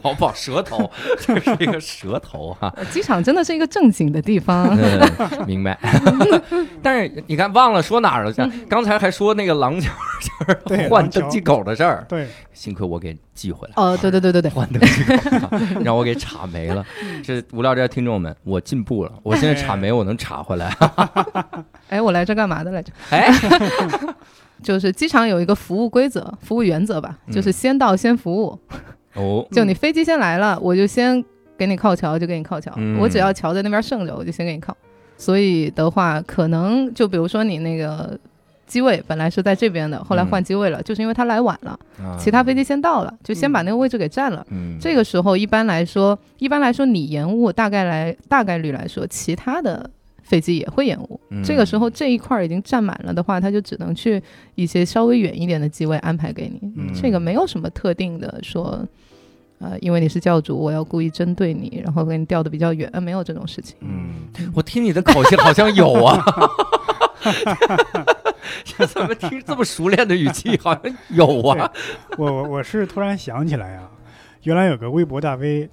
[0.03, 0.89] 老鸨舌头，
[1.19, 2.73] 这是一个舌头哈。
[2.75, 4.77] 呃机场真的是一个正经的地方。
[4.77, 5.09] 嗯，
[5.47, 5.77] 明白。
[6.81, 8.33] 但是你看，忘了说哪儿了？
[8.33, 9.89] 像刚才还说那个廊桥，
[10.21, 13.73] 就是对廊桥换登机口的事儿，对，幸亏我给寄回来。
[13.77, 15.03] 哦，对对对对对，换登机
[15.39, 16.83] 口，让我给查没了。
[17.23, 20.75] 这无聊斋听众们，我进步了，我现在查没我能查回来。
[21.89, 22.91] 哎，我来这干嘛的来着？
[23.11, 23.31] 哎，
[24.63, 28.59] 就是机场有一个服务规则、服务原则吧，嗯就是先到先服务。
[29.13, 31.23] 哦，就你飞机先来了，我就先
[31.57, 32.73] 给你靠桥，就给你靠桥。
[32.75, 34.75] 嗯我只要桥在那边剩着，我就先给你靠。
[35.19, 38.17] 所以的话，可能就比如说你那个
[38.67, 44.45] 机位本来是在这边的，后来换机位了，就是因为他来晚了，啊其他飞机先到了，就先把那个位置给占了。
[44.51, 49.89] 嗯，这个时候一般来说，一般来说你延误，大概来大概率来说，其他的
[50.21, 51.19] 飞机也会延误。
[51.29, 54.21] 嗯这个时候这一块儿已经占满了的话，他就只能去
[54.55, 56.59] 一些稍微远一点的机位安排给你。
[56.75, 58.85] 嗯这个没有什么特定的说，
[59.59, 63.77] 呃，因为你是教主，我要故意针对你，然后给你调的比较远，呃，没有这种事情。
[63.79, 66.21] 嗯，我听你的口气好像有啊。
[68.63, 70.57] 这怎么听这么熟练的语气？
[70.61, 71.71] 好像有啊。
[72.17, 73.89] 我我我是突然想起来啊，
[74.43, 75.69] 原来有个微博大 V，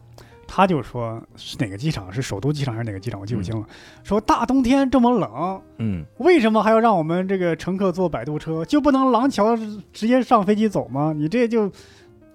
[0.47, 3.67] 他就说是哪个机场，是首都机场还是哪个机场，我记不清了。
[4.03, 8.65] 说大冬天这么冷，嗯为什么还要让我们这个乘客坐摆渡车？
[8.65, 9.57] 就不能廊桥
[9.93, 11.13] 直接上飞机走吗？
[11.17, 11.71] 你这就，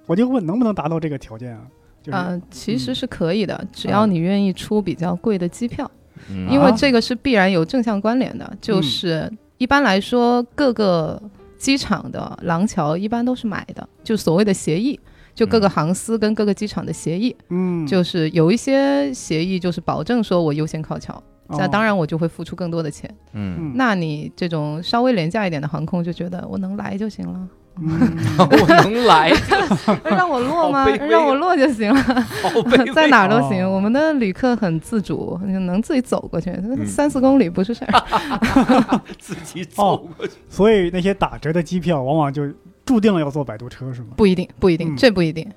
[0.06, 1.62] 我就问能不能达到这个条件啊？
[2.02, 5.90] 就是、呃，其实嗯是可以的，只要你愿意出比较贵的机票，
[6.50, 8.52] 因为这个是必然有正向关联的。
[8.62, 11.22] 就是一般来说，各个
[11.58, 14.98] 机场的廊桥一般都是买的，就所谓的协议，
[15.36, 17.36] 就各个嗯航司跟各个机场的协议。
[17.50, 23.14] 嗯，就是有一些协议就是保证说我优先靠桥，那、哦当然我就会付出更多的钱。
[23.34, 27.48] 嗯，嗯那你这种稍微廉价一点的航空就觉得我能来就行了，
[27.82, 29.32] 嗯我能来，
[30.04, 32.28] 让我落吗让我落就行了，
[32.94, 33.66] 在哪儿都行。
[33.66, 36.54] 哦我们的旅客很自主，能自己走过去，
[36.86, 39.02] 三四公里不是事儿。
[39.18, 40.34] 自己走过去。
[40.50, 42.44] 所以那些打折的机票往往就
[42.86, 44.08] 注定了要坐摆渡车，是吗？
[44.18, 45.50] 不一定，不一定，嗯这不一定。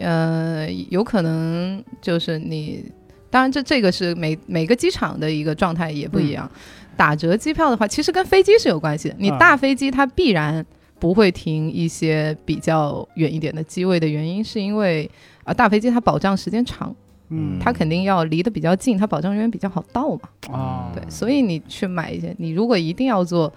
[0.00, 2.84] 呃，有可能就是你，
[3.30, 6.48] 当然这这个是每每个机场的一个状态也不一样。
[6.96, 9.14] 打折机票的话，其实跟飞机是有关系的。
[9.18, 10.64] 你啊大飞机它必然
[11.02, 15.10] 不会停一些比较远一点的机位的原因，是因为
[15.42, 16.94] 啊、大飞机它保障时间长，
[17.30, 20.20] 嗯，它肯定要离得比较近，它保障人员比较好到嘛。
[20.56, 23.52] 啊，对，所以你去买一些，你如果一定要坐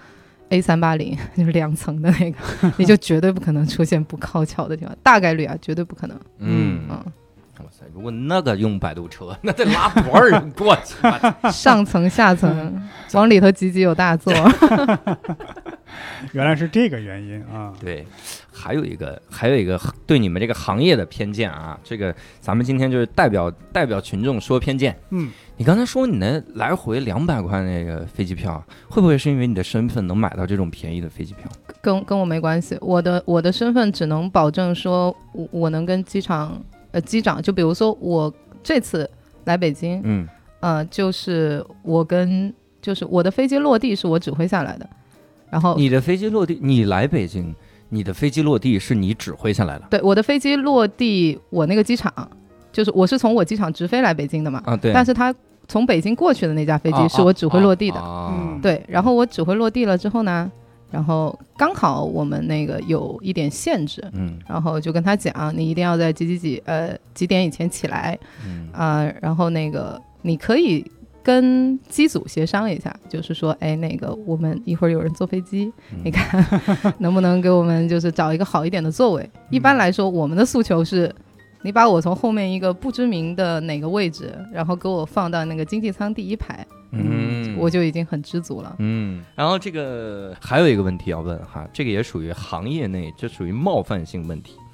[0.49, 2.37] A 三八零， 就是两层的那个，
[2.77, 6.19] 你就绝对不可能出现不靠桥的地方，大概率啊，绝对不可能。
[6.39, 6.97] 嗯，嗯，
[7.59, 11.37] 哇塞，如果那个用摆渡车，那得拉多少人过去啊？
[11.53, 12.81] 上层下层
[13.13, 14.33] 往里头挤挤有大座，
[16.33, 17.73] 原来是这个原因啊。
[17.79, 18.05] 对，
[18.51, 24.97] 还有一个，还有一个对你们这个行业的偏见啊，这个咱们今天就是代表代表群众说偏见。
[25.09, 31.49] 嗯，你刚才说你那来回两百块那个飞机票，会不会是因为你的身份能买到这种便宜的飞机票？
[31.81, 32.77] 跟跟我没关系。
[32.81, 36.59] 我的我的身份只能保证说我我能跟机场
[36.91, 39.09] 呃机长，就比如说我这次
[39.43, 40.27] 来北京，嗯
[40.61, 44.89] 呃，就是我跟就是我的飞机落地是我指挥下来的，
[45.49, 47.53] 然后你的飞机落地，你来北京，
[47.89, 49.85] 你的飞机落地是你指挥下来的？
[49.89, 52.11] 对我的飞机落地，我那个机场
[52.71, 54.75] 就是我是从我机场直飞来北京的嘛，啊？
[54.75, 55.33] 对，但是他
[55.67, 58.33] 从北京过去的那架飞机啊是我指挥落地的，啊。
[58.37, 60.51] 嗯对，然后我指挥落地了之后呢，
[60.91, 64.03] 然后刚好我们那个有一点限制。
[64.13, 64.37] 嗯。
[64.47, 68.69] 然后就跟他讲，你一定要在几几几呃几点以前起来嗯。
[68.73, 70.85] 啊、然后那个你可以
[71.25, 75.99] 跟机组协商一下，就是说，哎，那个我们一会儿有人坐飞机，嗯。
[76.05, 76.45] 你看
[76.99, 79.27] 能不能给我们就是找一个好一点的座位？
[79.49, 81.11] 一般来说，我们的诉求是，
[81.63, 88.75] 你把我从后面一个不知名的哪个位置，然后给我放到那个经济舱第一排，嗯，我就已经很知足了。
[88.77, 94.64] 嗯，然后这个还有一个问题要问哈，这个也属于行业内，这属于冒犯性问题，嗯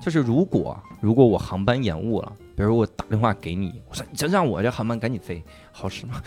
[0.00, 6.20] 就是如果如果我航班延误了，比如我打电话给你，我说你就让我这航班赶紧飞，好使吗？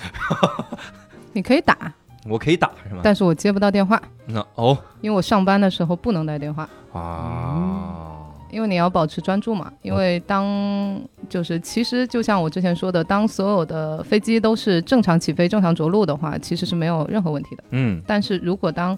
[1.34, 1.94] 你可以打，
[2.28, 3.02] 我可以打是吗？
[3.04, 6.68] 但是我接不到电话，那哦因为我上班的时候不能带电话。
[6.92, 9.72] 啊，因为你要保持专注嘛。
[9.84, 11.00] 因为当
[11.30, 17.64] 就是其实就像我之前说的，当所有的飞机都是正常起飞、正常着陆的话，其实是没有任何问题的。
[17.72, 18.98] 嗯但是如果当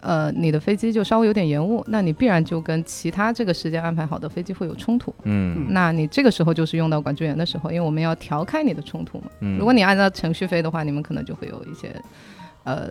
[0.00, 5.14] 呃你的飞机就稍微有点延误，那你必然就跟其他这个时间安排好的飞机会有冲突。
[5.24, 9.24] 嗯那你这个时候就是用到管制员的时候，因为我们要调开你的冲突嘛。
[9.40, 11.94] 嗯，如果你按照程序飞的话，你们可能就会有一些
[12.64, 12.90] 呃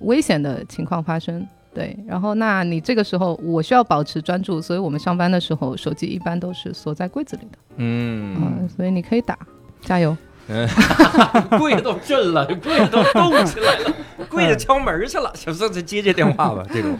[0.00, 1.46] 危险的情况发生。
[1.72, 7.58] 对，然后那你这个时候我需要保持专注，所以我们上班的时候手机一般都是锁在柜子里的。
[7.78, 9.36] 嗯，嗯，所以你可以打，
[9.80, 10.16] 加油。
[11.58, 13.94] 柜都震了，柜都动起来了，
[14.28, 16.98] 柜子敲门去了，想说再接接电话吧， 这种。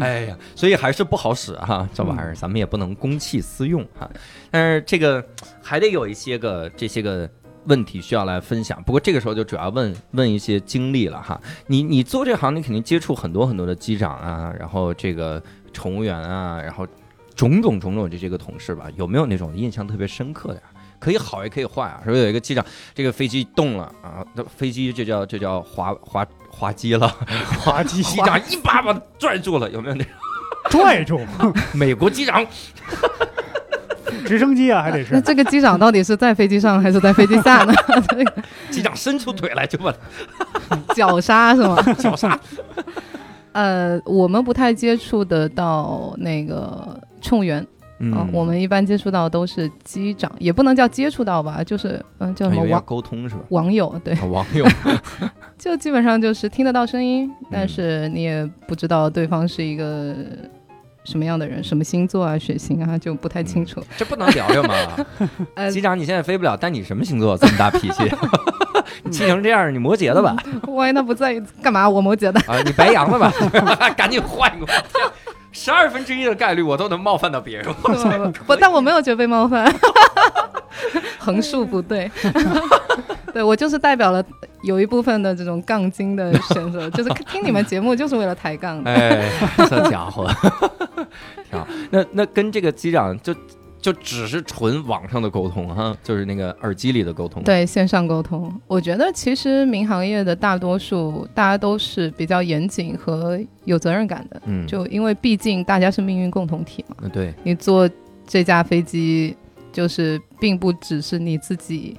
[0.00, 4.10] 哎呀，所以还是不好使哈，这玩意儿咱们也不能公器私用哈。
[4.50, 5.22] 但是这个
[5.62, 7.28] 还得有一些个这些个
[7.66, 8.82] 问题需要来分享。
[8.82, 11.38] 不过这个时候就主要问问一些经历了哈。
[11.66, 15.40] 你你做这行，你肯定接触很多很多的机长啊，然后这个
[15.72, 16.86] 乘务员啊，然后
[17.36, 20.62] 种种种种这些个同事吧，有没有那种印象特别深刻的呀？
[21.04, 22.00] 可以好也可以坏啊。
[22.04, 22.64] 说有一个机长，
[22.94, 27.06] 这个飞机动了啊，那飞机就叫就叫滑滑滑机了，
[27.60, 30.12] 滑机，机长一把把他拽住了，有没有那种
[30.70, 31.20] 拽住，
[31.74, 32.46] 美国机长？
[34.26, 37.74] 直升机啊，还得是那这个机长到底是在飞机上还是在飞机下呢？
[38.70, 39.94] 机长伸出腿来就把
[40.94, 41.76] 绞杀是吗？
[41.82, 42.38] 他绞杀。
[43.52, 47.64] 呃，我们不太接触得到那个乘务员，
[48.12, 53.42] 嗯我们一般接触到都是机长，也不能叫接触到吧，就是嗯、叫什么网沟通是吧？
[53.50, 54.66] 网友，对，啊 网友，
[55.58, 60.14] 就基本上就是听得到声音，嗯但是你也不知道对方是一个
[61.04, 63.82] 什么样的人，什么星座啊、血型啊，就不太清楚。
[63.96, 64.74] 这不能聊聊吗？
[65.54, 68.02] 呃，机长，你现在飞不了，但你什么星座这么大脾气？
[69.04, 70.36] 你气成这样，你摩羯的吧？
[70.68, 71.88] 万一他不在意，干嘛？
[71.88, 73.32] 我摩羯的，啊，你白羊的吧？
[73.96, 74.66] 赶紧换一个。
[75.54, 77.64] 十二分之一的概率，我都能冒犯到别人。
[78.46, 79.72] 不，但我没有觉得被冒犯，
[81.18, 82.10] 横竖不对。
[83.32, 84.22] 对我就是代表了
[84.62, 88.90] 有一部分的这种杠精的选手，就是听你们节目就是为了抬杠的。
[88.92, 89.28] 哎，
[89.68, 90.30] 这家伙，
[91.50, 91.66] 挺好。
[91.90, 93.34] 那那跟这个机长就
[93.84, 106.96] 就只是纯网上的沟通哈， 就是那个耳机里的沟通。，对线上沟通，我觉得其实民航业的大多数大家都是比较严谨和有责任感的，嗯，就因为毕竟大家是命运共同体嘛。
[107.02, 107.86] 嗯对，你坐
[108.26, 109.36] 这架飞机，
[109.70, 111.94] 就是并不只是你自己。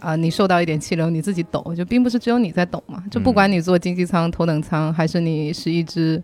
[0.00, 3.04] 啊、你受到一点气流，你自己抖，就并不是只有你在抖嘛。
[3.10, 6.22] 就不管你坐经济舱、头等舱，还是你是一只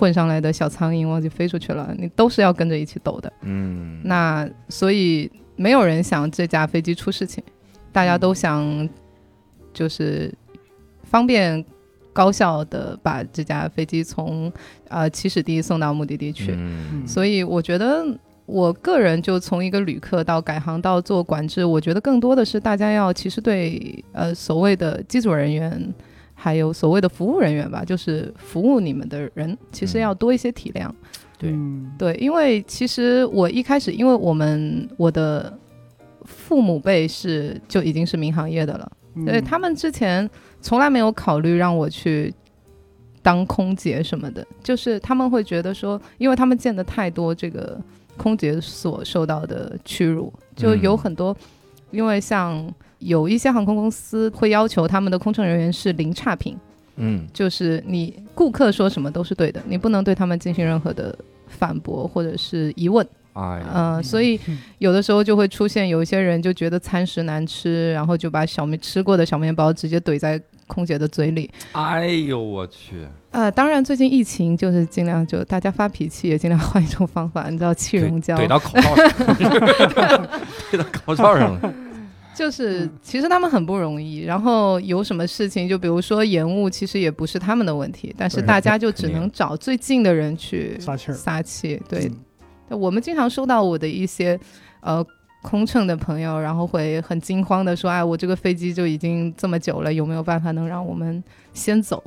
[0.00, 3.30] 混上来的小苍蝇忘记飞出去了，你都是要跟着一起抖的。
[3.42, 7.44] 嗯，那所以没有人想这架飞机出事情，
[7.92, 8.88] 大家都想
[9.74, 10.34] 就是
[11.04, 11.62] 方便
[12.14, 14.50] 高效的把这架飞机从
[14.88, 16.54] 呃起始地送到目的地去。
[16.56, 18.06] 嗯所以我觉得。
[18.46, 25.94] 我个人就从一个旅客到改行到做管制，我觉得更多的是大家要其实对呃所谓的机组人员，
[26.42, 30.00] 还有所谓的服务人员吧，就是服务你们的人，其实嗯。
[30.00, 30.90] 要多一些体谅。
[31.38, 31.50] 对。
[31.52, 31.92] 嗯。
[31.98, 35.52] 对，因为其实我一开始，因为我们我的
[36.24, 39.26] 父母辈是就已经是民航业的了，嗯。
[39.26, 40.28] 对他们之前
[40.62, 42.32] 从来没有考虑让我去
[43.20, 47.78] 当空姐什么的，就是他们会觉得说，因为他们见的太多这个
[48.16, 51.36] 空姐所受到的屈辱，就有嗯很多，
[51.90, 56.56] 因为像有一些航空公司会要求他们的空乘人员是零差评。
[57.02, 61.16] 嗯就是你顾客说什么都是对的，你不能对他们进行任何的
[61.48, 63.06] 反驳或者是疑问。
[63.32, 71.50] 哎呀，呃，所以嗯有的时候就会出现有一些人就觉得餐食难吃，然后就把小面吃过的小面包直接怼在空姐的嘴里。
[71.72, 79.08] 哎呦我去，呃，当然最近疫情就是尽量就大家发脾气也尽量换一种方法，你知道气溶胶怼到口罩上，
[80.70, 81.74] 怼到口罩上了。
[82.40, 91.78] 就是嗯其实他们很不容易，然后有什么事情，就比如说延误，其实也不是他们的问题，但是大家就只能找最近的人去撒气儿撒气。
[91.86, 92.10] 对，
[92.70, 94.40] 嗯我们经常收到我的一些
[94.80, 95.04] 呃
[95.42, 101.22] 空乘的朋友，然后会很惊慌的说：“哎，我这个飞机就已经这么久了，有没有办法能让我们
[101.52, 102.02] 先走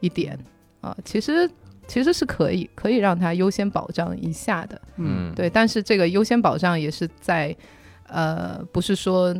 [0.00, 0.38] 一点
[0.82, 1.50] 啊？”其实
[1.86, 4.78] 其实是可以，可以让他优先保障一下的。
[4.96, 7.56] 嗯对，但是这个优先保障也是在
[8.08, 9.34] 呃，不是说。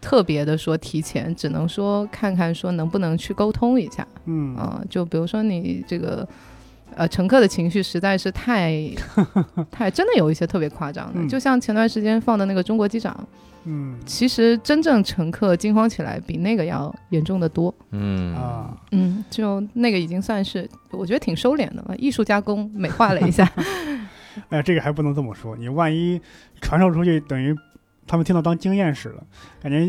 [0.00, 4.06] 特别的说提前，只能说看看说能不能去沟通一下。
[4.24, 4.56] 嗯。
[4.56, 6.26] 啊、就比如说你这个
[6.96, 8.72] 呃，乘客的情绪实在是太
[9.70, 11.28] 太真的有一些特别夸张的，嗯。
[11.28, 13.28] 就像前段时间放的那个中国机长，
[13.64, 13.94] 嗯。
[14.04, 17.72] 其实真正乘客惊慌起来比那个要严重的多。
[17.90, 18.34] 嗯。
[18.34, 23.50] 啊，嗯，就那个已经算是我觉得挺收敛的了，艺术加工美化了一下。
[24.48, 26.20] 哎，这个还不能这么说，你万一
[26.60, 27.54] 传授出去，等于
[28.10, 29.22] 他们听到当经验使了，
[29.62, 29.88] 感觉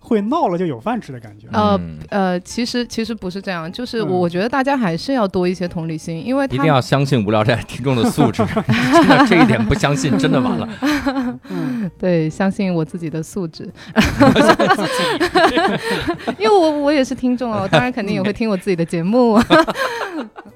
[0.00, 1.46] 会闹了就有饭吃的感觉。
[1.52, 11.38] 呃嗯呃，其实其实不是这样，就是嗯我我觉得大家还是要多一些同理心，因为他一定要相信无聊斋听众的素质，真 的这一点不相信，真的完了。
[11.98, 13.70] 对相信我自己的素质，
[16.38, 19.38] 因为我我也是听众啊， 我当然肯定也会听我自己的节目。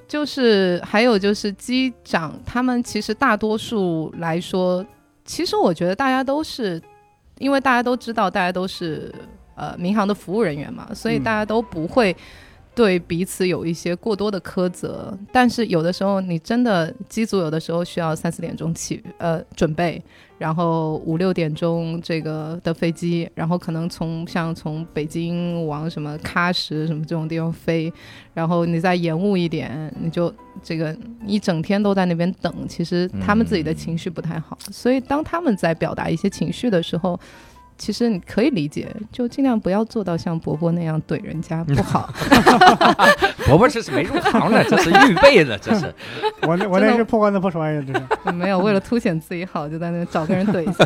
[0.09, 4.85] 就是还有就是机长，他们其实大多数来说，
[5.25, 6.81] 其实我觉得大家都是，
[7.39, 9.13] 因为大家都知道，大家都是
[9.55, 12.17] 呃民航的服务人员嘛，所以嗯大家都不会
[12.75, 15.17] 对彼此有一些过多的苛责。
[15.33, 20.03] 但是有的时候，你真的机组有的时候需要三四点钟起呃准备，
[20.43, 27.93] 然后五六点钟这个的飞机，然后可能从像从北京往什么喀什什么这种地方飞，
[28.35, 29.71] 然后你再延误一点，
[30.01, 37.17] 你就这个一整天都在那边等，其实他们自己的情绪不太好，所以当他们在表达一些情绪的时候。
[37.79, 42.13] 其实你可以理解，就尽量不要做到像伯伯那样怼人家不好。
[43.47, 45.93] 伯伯这是没入行的，这是预备的，这是。
[46.47, 48.03] 我那我那是破罐子破摔呀，这是。
[48.33, 50.85] 没有为了凸显自己好，就在那找个人怼一下。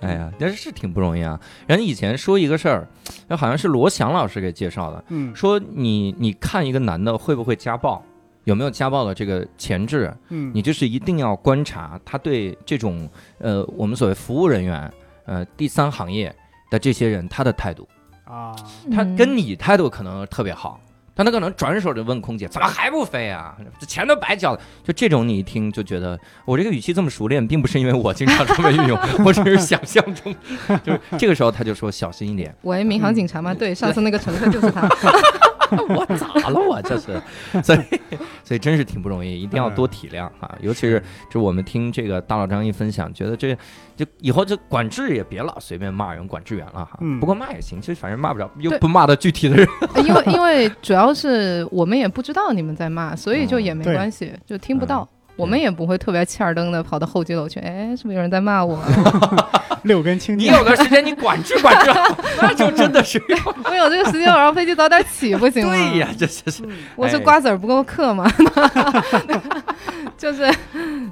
[0.00, 1.38] 哎呀，但是是挺不容易啊。
[1.66, 2.88] 人家以前说一个事儿，
[3.28, 8.02] 那好像是罗翔老师给介绍的，嗯说你你看一个男的会不会家暴，
[8.44, 14.92] 有没有家暴的这个前置，嗯，你就是一定要观察他对这种呃我们所谓服务人员，
[15.26, 16.34] 呃第三行业
[16.70, 17.88] 的这些人他的态度，
[18.24, 18.54] 啊，
[18.92, 20.80] 他嗯跟你态度可能特别好。
[21.12, 23.54] 但他可能转手就问空姐怎么还不飞啊？
[23.78, 24.60] 这钱都白交了。
[24.82, 30.34] 就这种你一听就觉得我这个语气这么熟练，并不是因为我经常这么运用， 我只是想象中。
[30.82, 32.54] 就是这个时候他就说小心一点。
[32.62, 33.52] 喂，民航警察吗？
[33.52, 34.88] 对，上次那个乘客就是他。
[35.88, 36.58] 我咋了？
[36.60, 37.20] 我这是，
[37.62, 37.78] 所以
[38.44, 40.56] 所以真是挺不容易，一定要多体谅啊！
[40.60, 43.56] 尤其是就我们听这个大老张一分享，觉得这
[43.96, 46.98] 就以后这管制也别老随便骂人管制员了哈。
[47.00, 49.66] 嗯不过骂也行，其实反正骂不着，又不骂到具体的人。
[50.04, 55.08] 因为因为主要是我们也不知道你们在骂，所以就也没关系，就听不嗯到。
[55.36, 58.78] 我们也不会特别欠儿登的跑到候机楼去，哎，是不是有人在骂我？
[59.82, 60.48] 六根清净。
[60.50, 61.90] 你有个时间你管制管制，
[62.40, 63.22] 那就真的是
[63.64, 65.72] 我有这个时间，我让飞机早点起不行吗？
[65.72, 66.62] 对呀，这这是
[66.96, 68.30] 我是哎瓜子儿不够嗑吗？
[70.16, 70.52] 就是，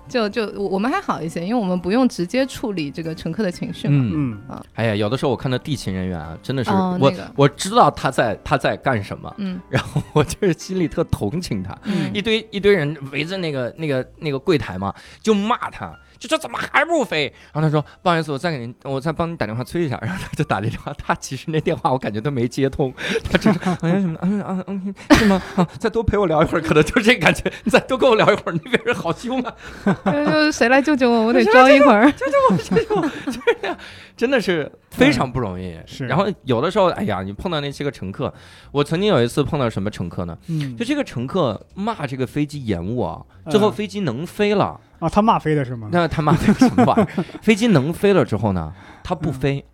[0.08, 3.94] 就就我我们还好一些，因为我们不用直接处理这个乘客的情绪嘛。
[3.96, 4.38] 嗯。
[4.48, 17.32] 嗯哎呀，有的时候我看到地勤人员啊，真的是我、哦那个我知道他在他在干什么，嗯然后我就是心里特同情他，嗯一堆一堆人围着那个那个那个柜台嘛，就骂他，就这怎么还不飞？
[17.52, 19.98] 然后他说不好意思，我再给您，我再帮你打电话催一下。
[20.02, 22.92] 然后他就打这电话，他其实那电话我感觉都没接通，
[23.30, 25.40] 他只是哎呀什么嗯嗯嗯是吗？
[25.56, 29.54] 啊，再多陪我聊一会儿，可能就这感觉，你再多跟我聊一会儿，那边人好凶啊，
[30.04, 31.26] 就就是谁来救救我？
[31.26, 32.10] 我得装一会儿。
[32.12, 32.56] 救救我！
[32.56, 33.76] 救救我
[34.16, 35.78] 真的是非常不容易。
[35.86, 38.32] 是然后有的时候，哎呀，你碰到那些个乘客，
[38.72, 40.36] 我曾经有一次碰到什么乘客呢？
[40.48, 44.80] 嗯就这个乘客骂这个飞机延误啊，最后嗯飞机能飞了。
[44.98, 45.88] 啊，他骂飞的是吗？
[45.92, 47.24] 那他骂飞什么玩意儿？
[47.42, 48.72] 飞机能飞了之后呢，
[49.04, 49.64] 他不飞，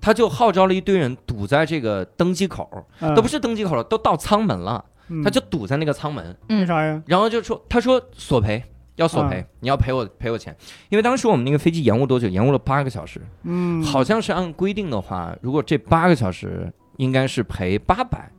[0.00, 7.02] 他就号召了一堆人堵在这个登机口，嗯都不是登机口了，都到舱门了，嗯他就堵在那个舱门，嗯为啥呀？
[7.06, 8.62] 然后就说，他说索赔。
[8.96, 10.54] 要索赔，你要赔我赔我钱，
[10.90, 12.28] 因为当时我们那个飞机延误多久？
[12.28, 18.30] 延误了八个小时，嗯，好像是按规定的话，如果这八个小时应该是赔八百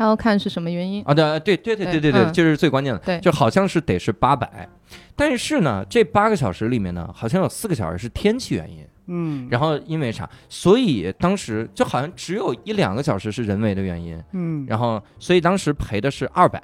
[0.00, 1.04] 他要看是什么原因。
[1.04, 4.66] 啊，对对对对对对对，嗯这是最关键的，对就好像是得是八百，
[5.14, 10.26] 但是呢，这八个小时里面呢，好像有四个小时是天气原因，嗯，然后因为啥？
[10.48, 16.62] 所以当时就好像只有一两个小时是人为的原因，嗯，然后所以当时赔的是二百，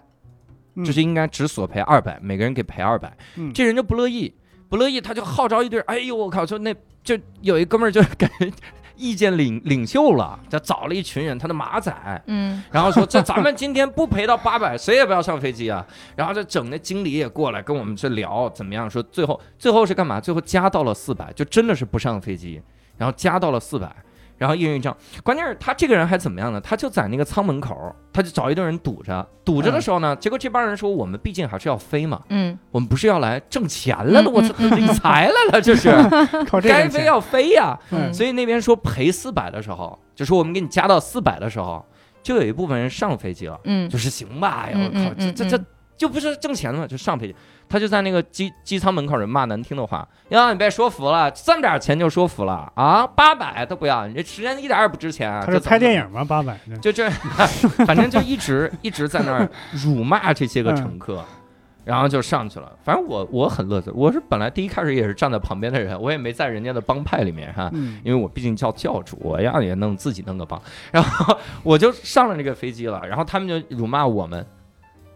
[0.77, 3.15] 嗯就是应该只索赔二百，每个人给赔二百。
[3.35, 4.33] 嗯这人就不乐意，
[4.71, 6.75] 不乐意他就号召一堆人，哎呦我靠，就那
[7.05, 8.51] 就有一哥们儿就感觉
[8.97, 11.93] 意见领领袖了，就找了一群人，他的马仔。
[12.27, 15.87] 嗯然后说这咱们今天不赔到八百，谁也不要上飞机啊！
[16.15, 18.89] 然后这整那经理也过来跟我们这聊怎么样？
[18.89, 20.21] 说最后最后是干嘛？
[20.21, 22.61] 最后加到了四百，就真的是不上飞机，
[22.97, 23.95] 然后加到了四百，
[24.37, 24.97] 然后一人一张。
[25.23, 26.61] 关键是他这个人还怎么样呢？
[26.61, 32.59] 他就在那个舱门口，他就找一堆人堵着，堵着的时候呢，结果这帮人说我们毕竟还是要飞嘛，嗯。
[32.71, 35.91] 我们不是要来挣钱来了，嗯我操，理财来了，这是。
[36.63, 37.79] 该飞要飞呀。
[37.91, 38.13] 嗯。
[38.13, 41.85] 所以那边说赔四百的时候，就说我们给你加到四百的时候，
[42.23, 43.89] 就有一部分人上飞机了，嗯。
[43.89, 45.65] 就是行吧，哎呦我靠，这这这
[45.97, 47.35] 就不是挣钱了嘛，就上飞机。
[47.69, 53.07] 他就在那个机机舱门口人骂难听的话，呀，你被说服了，这么点钱就说服了啊？
[53.07, 55.43] 八百都不要，你这时间一点也不值钱啊！
[55.45, 56.25] 他是拍电影吗？
[56.25, 57.11] 八百就这，
[57.87, 61.25] 反正就一直一直在那儿辱骂这些个乘客，
[61.85, 62.73] 然后就上去了。
[62.85, 70.61] 反正我我很乐子，我是本来第一开始也是站在旁边的人，我也没在人家的帮派里面哈，嗯因为我毕竟叫教主，我要也弄自己弄个帮，
[70.93, 74.47] 然后我就上了这个飞机了，然后他们就辱骂我们。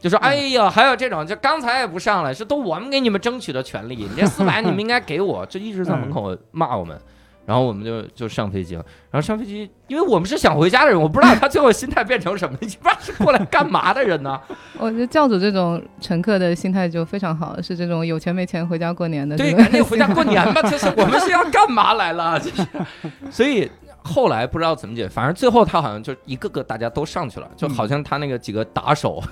[0.01, 6.99] 就说，哎呀，还有这种，就刚才也不上来，是都我们给你们争取的权利， 你这四百你们应该给我， 就一直在门口骂我们，
[7.45, 14.41] 然后我们就就上飞机了，然后上飞机，因为我们是想回家的人，我不知道他最后心态变成什么，你不知道是过来干嘛的人呢？
[14.79, 19.37] 我觉得教主这种乘客的心态就非常好，是这种有钱没钱回家过年的。
[19.37, 22.41] 对，赶紧回家过年吧，这是我们是要干嘛来了？
[23.31, 23.71] 所以
[24.03, 29.23] 后来不知道怎么解，反正最后他好像就一个个大家都上去了，就好像他那个几个 打手，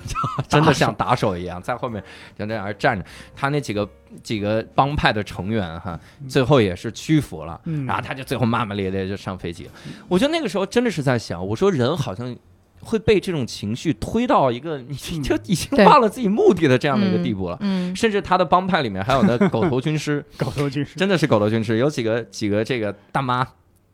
[0.47, 2.03] 真的像打手一样，在后面
[2.37, 3.05] 就那样站着，
[3.35, 3.87] 他那几个
[4.21, 7.59] 几个帮派的成员哈，最后也是屈服了。
[7.65, 9.69] 嗯然后他就最后骂骂咧咧就上飞机。
[10.07, 12.35] 我觉得那个时候真的是在想，我说人好像
[12.81, 17.57] 会被这种情绪推到一个你就已经忘了自己目的的这样的一个地步了。
[17.61, 23.45] 嗯，甚至他的帮派里面还有那狗头军师， 狗头军师，真的是狗头军师，有几个几个这个大妈。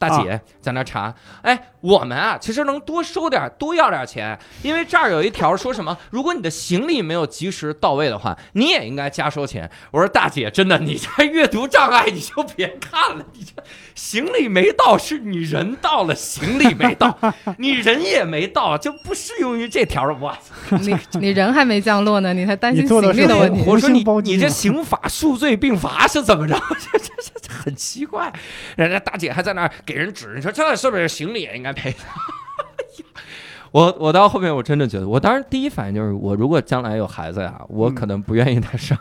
[0.08, 9.70] 大姐在那查，哎，我们啊，其实能多收点，多要点钱，因为这儿有一条说什么，如果你的行李没有及时到位的话，你也应该加收钱。
[9.92, 13.64] 我说大姐，真的，你这阅读障碍你就别看了，你这
[13.96, 17.18] 行李没到是你人到了，行李没到，
[17.58, 20.06] 你人也没到，就不适用于这条。
[20.22, 20.32] 我
[20.70, 20.78] 操！
[20.82, 23.64] 你你人还没降落呢，你还担心行李的问题。
[23.66, 26.54] 我说你你这刑法数罪并罚是怎么着？
[26.80, 28.32] 这这这这很奇怪。
[28.76, 31.94] 人家大姐还在那儿给人指，你说这是不是行李也应该赔？
[33.72, 38.98] 我我到后面我真的觉得，我当时第一反应就是，我如果将来有孩子呀，我可能不愿意他上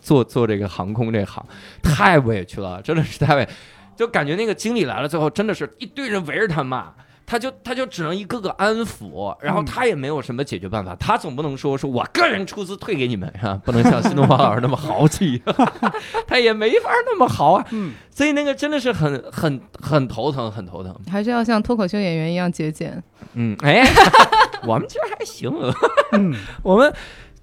[0.00, 1.44] 做做这个航空这行，
[1.82, 3.48] 太委屈了，真的是太委，
[3.94, 6.92] 就感觉那个经理来了，最后真的是一堆人围着他骂。
[7.26, 13.60] 他就他就只能一个个安抚，然后他也没有什么解决办法，他总不能说说我个人出资退给你们啊？
[13.66, 15.42] 不能像新东方老师那么豪气，
[16.26, 17.66] 他也没法那么豪啊。
[17.72, 20.94] 嗯，所以那个真的是很很很头疼，很头疼。
[21.10, 23.02] 还是要像脱口秀演员一样节俭。
[23.34, 23.84] 嗯，哎，
[24.64, 25.50] 我们其实还行，
[26.12, 26.92] 嗯，我们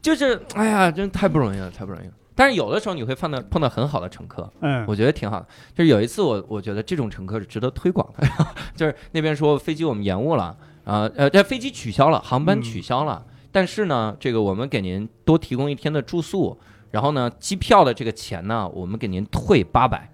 [0.02, 2.14] 就是哎呀，真太不容易了，太不容易了。
[2.36, 5.48] 但是有的时候你会碰到碰到很好的乘客，嗯，我觉得挺好的。
[5.76, 8.28] 就是有一次我我觉得这种乘客是值得推广的，
[8.76, 16.58] 就是那边说飞机我们延误了啊，呃，这飞机取消了，航班取消了，但是呢，这个我们给您多提供一天的住宿，
[16.92, 20.10] 然后呢，机票的这个钱呢，我们给您退八百。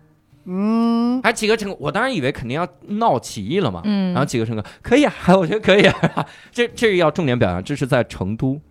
[0.52, 8.62] 嗯，还几个乘客，我当然以为肯定要闹起义了嘛，嗯，然后几个乘客可以啊， 我觉得可以啊， 这这要重点表扬，这是在成都，啊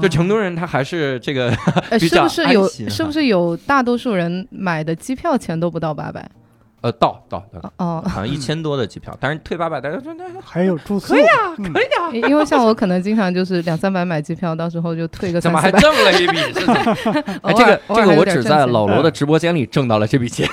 [0.00, 1.50] 就成都人他还是这个
[1.90, 6.28] 呃，是不是有是不是有大多数人买的机票钱都不到八百？
[6.80, 11.72] 呃到到到，哦，好像一千多的机票，但是退八百，大家说那还有住宿，可以啊，嗯。
[11.72, 15.92] 可以啊，因因为像我可能经常就是两三百买机票，到时候就退个怎么还三四百。
[15.92, 16.38] 挣了一笔？
[17.56, 20.48] 这个这个我只在老罗的直播间里挣到了这笔钱，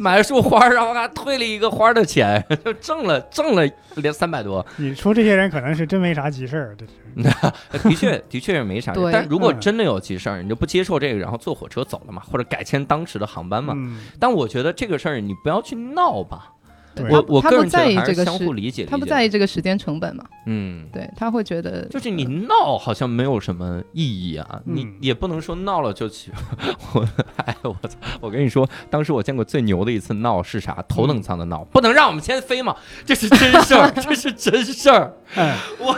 [0.02, 4.64] 买了束花，然后还退了一个花的钱，就挣了挣了连三百多。
[4.76, 6.86] 你说这些人可能是真没啥急事儿，这
[7.22, 13.74] 是， 的确的确是没啥但如果嗯真的有急事儿，你就不接受这个，然后坐火车走了嘛，或者改签当时的航班嘛。
[13.76, 16.59] 嗯，但我觉得这个事儿你不要去闹吧，对
[17.08, 18.84] 我我他不个人觉得在意这个还是相互时，理解。
[18.84, 20.24] 他不在意这个时间成本嘛？
[20.46, 20.86] 嗯。
[20.92, 26.30] 对他会觉得就是你闹好像没有什么意义啊，你嗯也不能说闹了就去。
[26.94, 27.96] 我哎我操！
[28.20, 30.84] 我跟你说，当时我见过最牛的一次闹是啥？
[30.88, 32.74] 头等舱的闹，不能让我们先飞嘛？
[33.06, 35.12] 这是真事儿，这是真事儿。
[35.36, 35.96] 哎，我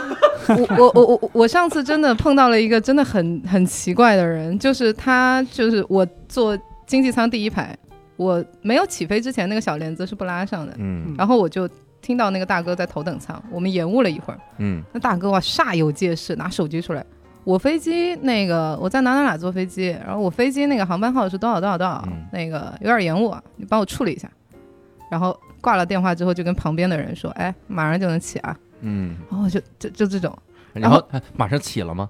[0.77, 7.75] 我我我我上次真的碰到了一个真的很很奇怪的人，就是他就是我坐经济舱第一排，
[8.15, 11.67] 我没有起飞之前那个小帘子是不拉上的，嗯然后我就
[12.01, 17.05] 听到那个大哥在头等舱，我们延误了一会儿，嗯那大哥哇煞有介事，拿手机出来。
[17.43, 24.29] 我飞机那个我在哪哪哪坐飞机，然后我飞机那个航班号是多少多少多少，嗯那个有点延误，你帮我处理一下。
[25.09, 28.57] 然后挂了电话之后，就跟旁边的人说：“哎，马上就能起啊。
[28.81, 30.37] 嗯，”然后就就就这种，
[30.71, 32.09] 然后哎马上起了吗？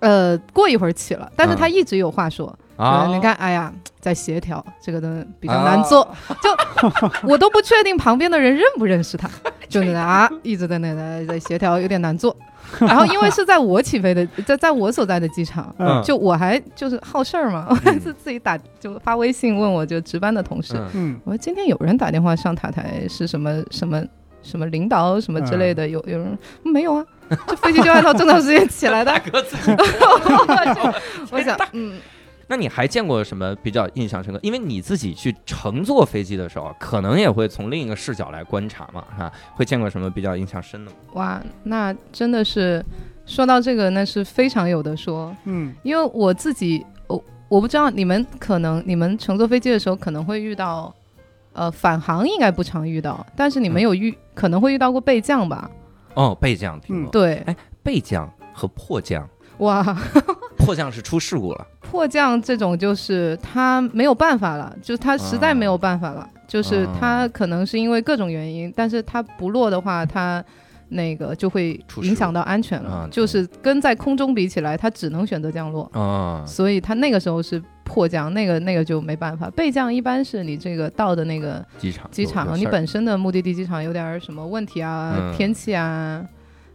[0.00, 6.06] 呃，过一会儿起了，但是他嗯一直有话说，啊，呃你看，哎呀，在协调这个东西比较难做，
[6.42, 9.28] 就我都不确定旁边的人认不认识他，
[9.68, 12.34] 就是啊，一直在那在在协调，有点难做。
[12.78, 16.00] 然后因为是在我起飞的，在在我所在的机场，嗯。
[16.04, 20.90] 就我还就是好事儿嘛，我还是自己打就发微信问我就值班的同事，嗯。
[20.94, 24.00] 嗯，我说今天有人打电话上塔台是什么什么
[24.42, 27.04] 什么领导什么之类的，有有人没有啊？
[27.48, 29.10] 这飞机就按照正常时间起来的。
[29.12, 29.18] 大。
[29.18, 29.72] 哥自己。
[31.32, 31.98] 我想，嗯，
[32.50, 34.40] 那你还见过什么比较印象深刻？
[34.42, 40.96] 因为你自己去乘坐飞机的时候，可能也会从另一个视角来观察嘛，哈，会见过什么比较印象深的吗？
[41.12, 42.84] 哇，那真的是
[43.24, 45.32] 说到这个，那是非常有的说。
[45.44, 50.92] 嗯因为我自己，我我不知道你们可能你们乘坐飞机的时候可能会遇到，
[51.52, 55.70] 呃，返航应该不常遇到，但是你们嗯有遇、可能会遇到过备降吧？
[56.14, 57.46] 哦，备降听过，对，
[57.84, 59.28] 备降和迫降，
[59.58, 59.96] 哇，
[60.70, 70.44] 迫降是出事故了，迫降这种就是他没有办法了，就是他实在没有办法了，就是他可能是因为各种原因，但是他不落的话，他
[70.90, 75.90] 那个就会影响到安全了，啊就是跟在空中比起来，他只能选择降落。
[75.92, 79.50] 啊，所以他那个时候是迫降，那个那个就没办法。
[79.50, 85.34] 备降一般是你这个到的那个机场机场，你本身的目的地机场有点儿什么问题啊，嗯。
[85.36, 86.24] 天气啊，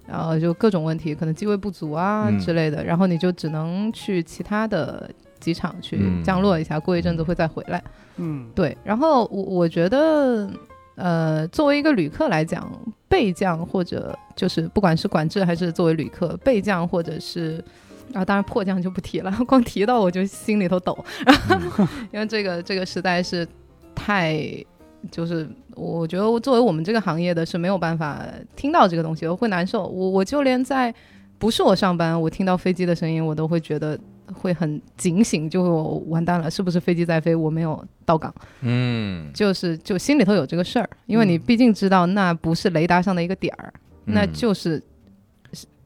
[0.07, 7.83] 然后就各种问题，可能机位不足啊嗯之类的，然后你就只能去其他的机场去嗯降落一下，过一阵子会再回来。
[8.17, 10.49] 嗯对，然后我我觉得，
[10.95, 12.71] 呃，作为一个旅客来讲，
[13.09, 17.63] 备降或者就是不管是管制还是作为旅客，备降或者是。
[18.13, 20.95] 啊，当然迫降就不提了， 光提到我就心里头抖，
[21.49, 23.45] 嗯因为这个这个实在是
[23.95, 24.39] 太，
[25.11, 28.25] 就是我觉得作为我们这个行业的是没有办法
[28.55, 29.85] 听到这个东西，我会难受。
[29.85, 30.93] 我我就连在
[31.37, 33.99] 不是我上班，我听到飞机的声音，我都会觉得
[34.33, 41.41] 会很警醒，就会我完蛋了，是不是飞机在飞，我没有到岗，嗯，就是就心里头有这个事儿，因为你嗯。
[41.45, 43.73] 毕竟知道那不是雷达上的一个点儿，
[44.05, 44.33] 那嗯。
[44.33, 44.81] 就是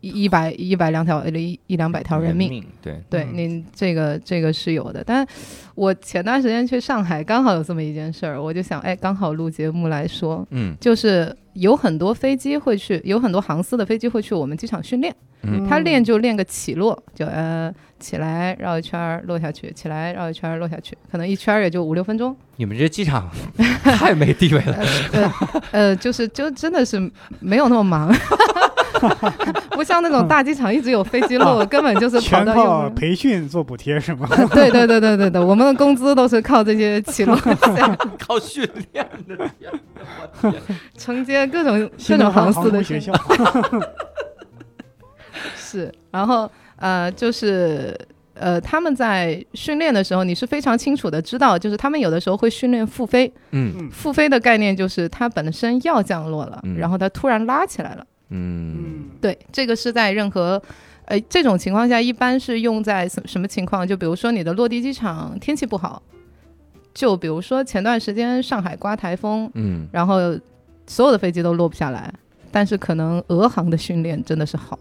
[0.02, 2.50] 一一百一百两条一一两百条人命。
[2.50, 5.26] 命，对，对嗯您这个这个是有的，但
[5.76, 23.30] 我前段时间去上海，刚好有这么一件事儿，我就想，哎，刚好录节目来说，嗯就是有很多飞机会去，有很多航司的飞机会去我们机场训练，嗯他练就练个起落，就呃起来绕一圈儿落下去，起来绕一圈儿落下去，可能一圈儿也就五六分钟，你们这机场
[23.84, 24.78] 太没地位了，
[25.12, 25.34] 呃
[25.72, 28.14] 呃，就是就真的是没有那么忙。
[29.72, 34.28] 不像那种大机场一直有飞机落， 根本就是全靠培训做补贴是吗？
[34.54, 40.54] 对对对对对对，我们的工资都是靠这些起落线靠训练的，
[40.98, 43.14] 承接各种各种航司的学校，
[45.56, 47.98] 是，然后呃，就是
[48.34, 53.32] 呃，他们在训练的时候，你是非常清楚的知道，就是他们有的时候会训练复飞。
[53.52, 58.06] 嗯嗯复飞的概念就是它本身要降落了，嗯然后它突然拉起来了。
[58.30, 60.62] 嗯嗯对，这个是在任何。
[61.06, 63.88] 呃，这种情况下一般是用在什什么情况？
[63.88, 66.00] 就比如说你的落地机场天气不好，
[66.94, 70.20] 就比如说前段时间上海刮台风，嗯然后
[70.86, 72.14] 所有的飞机都落不下来，
[72.52, 74.78] 但是可能俄航的训练真的是好，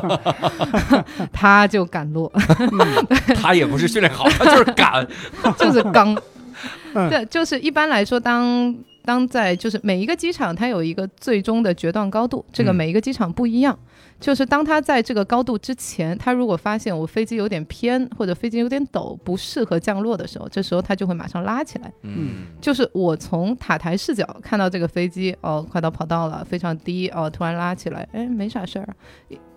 [1.32, 2.30] 他就敢落，
[3.34, 5.06] 他也不是训练好，他就是敢，
[5.58, 6.14] 就是刚。
[6.92, 13.78] 嗯对，就是一般来说，当当在就是每一个机场它有一个最终的决断高度，这个嗯每一个机场不一样。
[14.18, 21.90] 就是当它在这个高度之前，它如果发现我飞机有点偏或者飞机有点陡，不适合降落的时候，这时候它就会马上拉起来。
[22.02, 28.94] 嗯就是我从塔台视角看到这个飞机，哦，快到跑道了，非常低，哦，突然拉起来，哎，没啥事儿，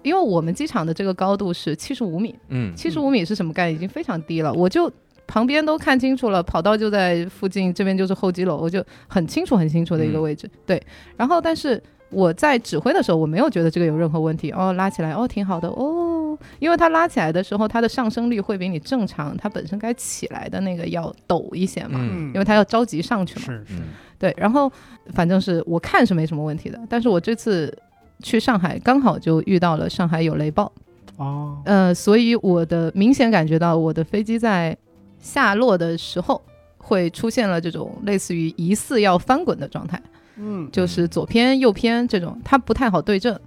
[0.01, 3.75] 因为我们机场的这个高度是七十五米，嗯七十五米是什么概念？
[3.75, 4.89] 已经非常低了，我就
[5.27, 10.49] 旁边都看清楚了，跑道就在附近，这边就是候机楼，我就很清楚很清楚的一个嗯位置。
[10.65, 10.81] 对，
[11.17, 22.27] 然后但是我在指挥的时候，我没有觉得这个有任何问题，哦，拉起来，哦，挺好的，哦，因为它拉起来的时候，它的上升率会比你正常它本身该起来的那个要陡一些嘛，嗯。
[22.33, 23.45] 因为它要着急上去嘛。
[23.45, 23.75] 是是。
[23.79, 23.83] 嗯
[24.19, 24.71] 对，然后
[25.13, 27.77] 反正是我看是没什么问题的，但是我这次
[28.21, 30.71] 去上海刚好就遇到了上海有雷暴，
[31.17, 34.77] 哦，呃，所以我的明显感觉到我的飞机在
[35.23, 36.39] 下落的时候
[36.77, 39.99] 会出现了这种类似于疑似要翻滚的状态，
[40.35, 43.39] 嗯就是左偏右偏这种，它不太好对正。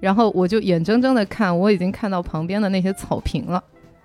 [0.00, 3.62] 然后我就眼睁睁的看，我已经看到旁边的那些草坪了，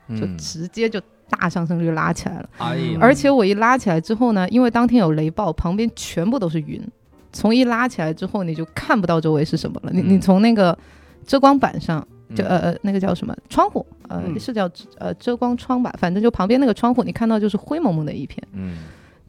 [0.10, 2.50] 就嗯直接就大上升率拉起来了。
[2.58, 6.86] 哎呀，而且我一拉起来之后呢，因为当天有雷暴，旁边全部都是云，
[7.32, 9.92] 从一拉起来之后，你就看不到周围是什么了。
[9.94, 10.78] 你嗯你从那个
[11.26, 12.48] 遮光板上，就嗯。
[12.48, 14.40] 呃呃那个叫什么窗户，呃、嗯。
[14.40, 18.42] 是叫呃遮光窗吧，反正就旁边那个窗户，你看到就是灰蒙蒙的一片。
[18.54, 18.78] 嗯。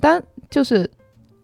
[0.01, 0.89] 但就是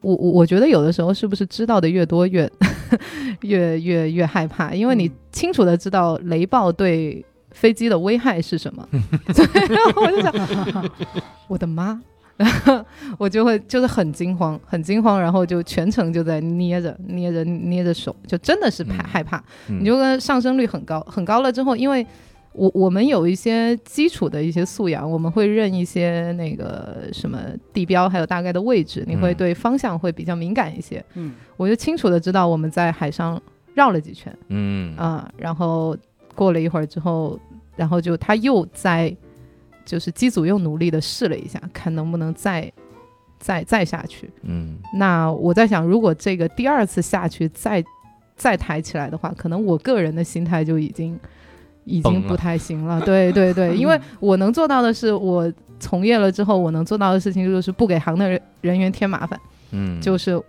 [0.01, 2.51] 我我我觉得有的时候是不是知道的越多越
[3.43, 5.13] 越越越害怕，因为你嗯。
[5.33, 8.87] 清楚的知道雷暴对飞机的危害是什么，
[9.33, 9.49] 所以
[9.97, 10.91] 我就想，
[11.49, 12.01] 我的妈，
[13.19, 19.39] 我就会就是很惊慌，很惊慌，然后就全程就在捏着捏着捏着手，就真的是怕嗯害怕。
[19.69, 22.05] 嗯你就跟上升率很高，很高了之后，因为
[22.53, 27.39] 我我们有一些基础的一些素养，我们会认一些那个什么
[27.73, 31.05] 地标，还有大概的位置，你会嗯对方向会比较敏感一些。
[31.15, 33.41] 嗯我就清楚的知道我们在海上
[33.75, 35.97] 绕了几圈嗯啊、然后
[36.35, 37.39] 过了一会儿之后，
[37.77, 39.15] 然后就他又在
[39.85, 42.71] 就是机组又努力的试了一下，看能不能再
[43.39, 44.31] 再再下去。
[44.43, 47.83] 嗯那我在想，如果这个第二次下去再
[48.37, 51.19] 再抬起来的话，可能我个人的心态就已经
[51.85, 53.01] 已经不太行了。
[53.01, 59.39] 对对对， 因为我能做到的是，我从业了之后，我能做到的事情就是不给行的人人员添麻烦，
[59.73, 60.41] 嗯，就是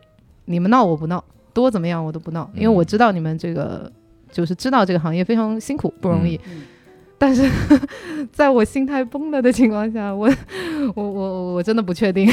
[0.45, 1.23] 你们闹我不闹，
[1.53, 3.91] 多怎么样我都不闹，因为我知道你们这个
[4.31, 6.39] 就是知道这个行业非常辛苦不容易。
[6.47, 6.63] 嗯
[7.23, 7.49] 但是，
[8.33, 10.29] 在我心态崩了的情况下，我
[10.93, 12.29] 我我我真的不确定，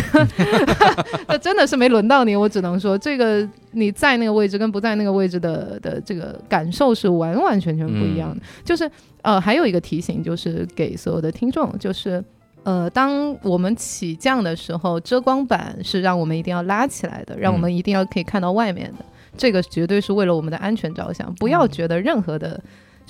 [1.28, 2.34] 这真的是没轮到你。
[2.34, 8.42] 我只能说，这个你在那个位置跟不在那个位置的的这个感受是完完全全不一样的。
[8.64, 8.90] 就是
[9.22, 12.20] 呃，还有一个提醒，就是给所有的听众，就是
[12.64, 19.04] 呃，当我们起降的时候，遮光板是让我们一定要拉起来的，让我们一定要可以看到外面的。
[19.36, 22.60] 这个绝对是为了我们的安全着想，不要觉得任何的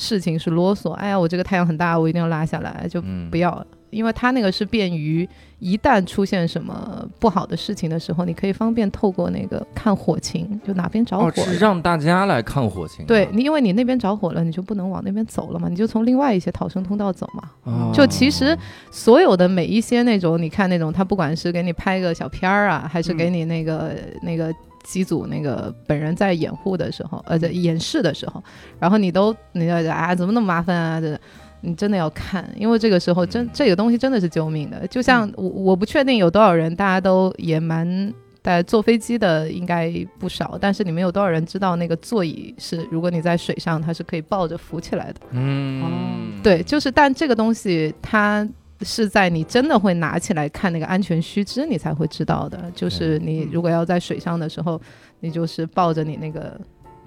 [0.01, 0.93] 事情是啰嗦。
[0.93, 5.29] 哎呀，我这个太阳很大，我一定要拉下来，就嗯不要，因为它那个是便于
[5.59, 13.07] 一旦出现什么不好的事情的时候，你可以方便透过那个看火情，就哪边着火哦，是让大家来看火情啊。
[13.07, 17.51] 对，你因为你那边着火了，你就不能往那边走了嘛，你就从另外一些逃生通道走嘛。
[17.65, 18.57] 哦就其实
[18.91, 24.51] 所有的每一些那种，你看那种，他不管是给你拍个小片儿啊，还是给你那个、那个
[24.83, 28.43] 机组那个本人在掩护的时候，呃，在演示的时候，
[28.79, 31.01] 然后你都你要啊，怎么那么麻烦啊？
[31.01, 31.19] 这
[31.61, 34.87] 你真的要看，因为这个时候真这个东西真的是救命的。
[34.87, 38.13] 就像我我不确定有多少人，大家都也蛮。
[38.43, 45.21] 但坐飞机的应该不少，但是你们有多少人知道那个座椅是，如果你在水上，它是可以抱着浮起来的。
[45.33, 48.49] 嗯，对，就是，但这个东西它
[48.83, 52.71] 是在你真的会拿起来看那个安全须知，你才会知道的。
[52.75, 54.81] 就是你如果要在水上的时候，
[55.21, 56.59] 你就是抱着你那个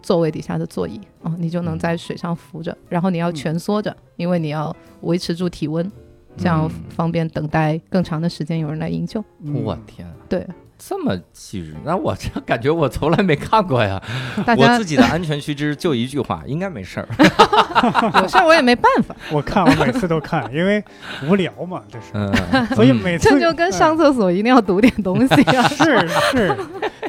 [0.01, 5.91] 座位底下的座椅哦，你就能在水上浮着，然后你要蜷缩着，因为你要维持住体温，
[6.37, 6.83] 这样嗯。
[6.89, 9.23] 方便等待更长的时间有人来营救。
[9.41, 9.63] 嗯。
[9.63, 10.45] 我天啊，对，
[10.85, 14.01] 这么细致，那我这感觉我从来没看过呀。
[14.45, 17.07] 大家我自己的安全须知就一句话，应该没事儿。
[18.21, 20.83] 有事儿我也没办法， 我看我每次都看，因为
[21.27, 25.67] 无聊嘛，这是，嗯，所以每次这就跟上厕所一定要读点东西啊。
[25.69, 26.55] 是是，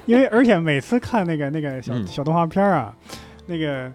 [0.07, 2.93] 因为而且每次看那个那个小嗯小动画片儿啊，
[3.47, 3.91] 那个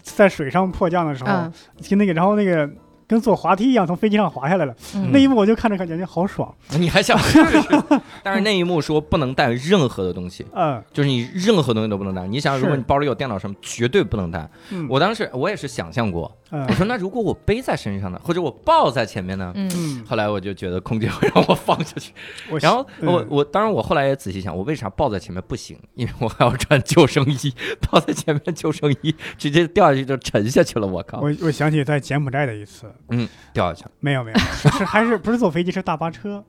[0.00, 1.52] 在水上迫降的时候，嗯
[1.98, 2.68] 那个然后那个
[3.08, 5.10] 跟坐滑梯一样从飞机上滑下来了，嗯。
[5.10, 7.60] 那一幕我就看着感觉好爽，你还想试试？
[8.22, 10.80] 但是那一幕说不能带任何的东西，嗯。
[10.92, 12.26] 就是你任何东西都不能带。
[12.26, 14.48] 你想，是如果你包里有电脑什么，绝对不能带。
[14.70, 19.52] 嗯，我当时我也是想象过，嗯我说那如果我背在身上呢，或者我抱在前面呢？
[19.54, 22.12] 嗯嗯，后来我就觉得空姐会让我放下去，
[22.60, 25.78] 然后嗯我我当然我后来也仔细想，我为啥抱在前面不行？
[25.94, 27.52] 因为我还要穿救生衣，
[27.90, 31.20] 抱在前面救生衣直接掉下去就沉下去了，我靠！
[31.20, 36.42] 我我想起在柬埔寨的一次，嗯掉下去了，没有没有，是还是不是坐飞机是大巴车，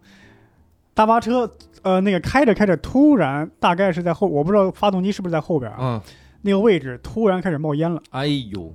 [0.93, 6.01] 大巴车呃那个开着开着突然大概是在后，我不知道发动机是不是在后边啊，嗯，
[6.41, 8.01] 那个位置突然开始冒烟了。
[8.11, 8.73] 哎呦，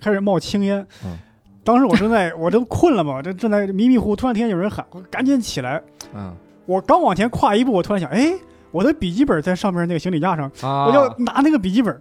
[0.00, 0.86] 开始冒青烟。
[1.04, 1.18] 嗯
[1.64, 5.82] 当时我正在，我都困了嘛，这正在迷迷糊糊，突然听见有人喊，我赶紧起来。
[6.14, 6.32] 嗯
[6.64, 8.32] 我刚往前跨一步，我突然想，哎，
[8.70, 12.00] 我的笔记本在上面那个行李架上，啊，我就拿那个笔记本。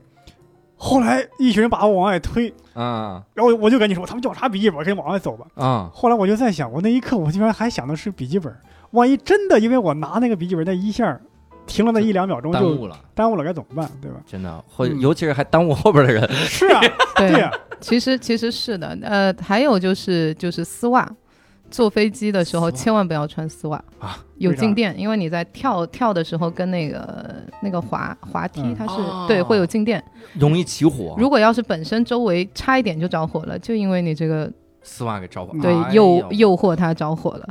[0.76, 5.48] 后来一群人把我往外推，啊然后我就赶紧说，他们叫啥笔记本，赶紧往外走吧。
[5.56, 8.56] 啊后来我就在想，我那一刻我竟然还想的是笔记本，
[8.92, 11.20] 万一真的因为我拿那个笔记本那一下
[11.66, 13.90] 停了那一两秒钟就耽误了，耽误了，该怎么办？
[14.02, 14.18] 对吧？
[14.26, 15.00] 真的，或嗯。
[15.00, 16.28] 尤其是还耽误后边的人。
[16.34, 16.82] 是啊，
[17.18, 17.50] 对
[17.82, 21.08] 其实其实是的，呃，还有就是就是丝袜，
[21.70, 28.76] 坐飞机的时候千万不要穿丝袜啊，有静电，因为你在跳跳的时候跟那个那个滑滑梯嗯。
[28.76, 29.26] 它是、哦。
[29.28, 30.04] 对会有静电，
[30.40, 34.52] 容易起火，如果要是本身周围差一点就着火了，就因为你这个
[34.86, 37.48] 丝袜给着火，对哎诱诱惑他着火了。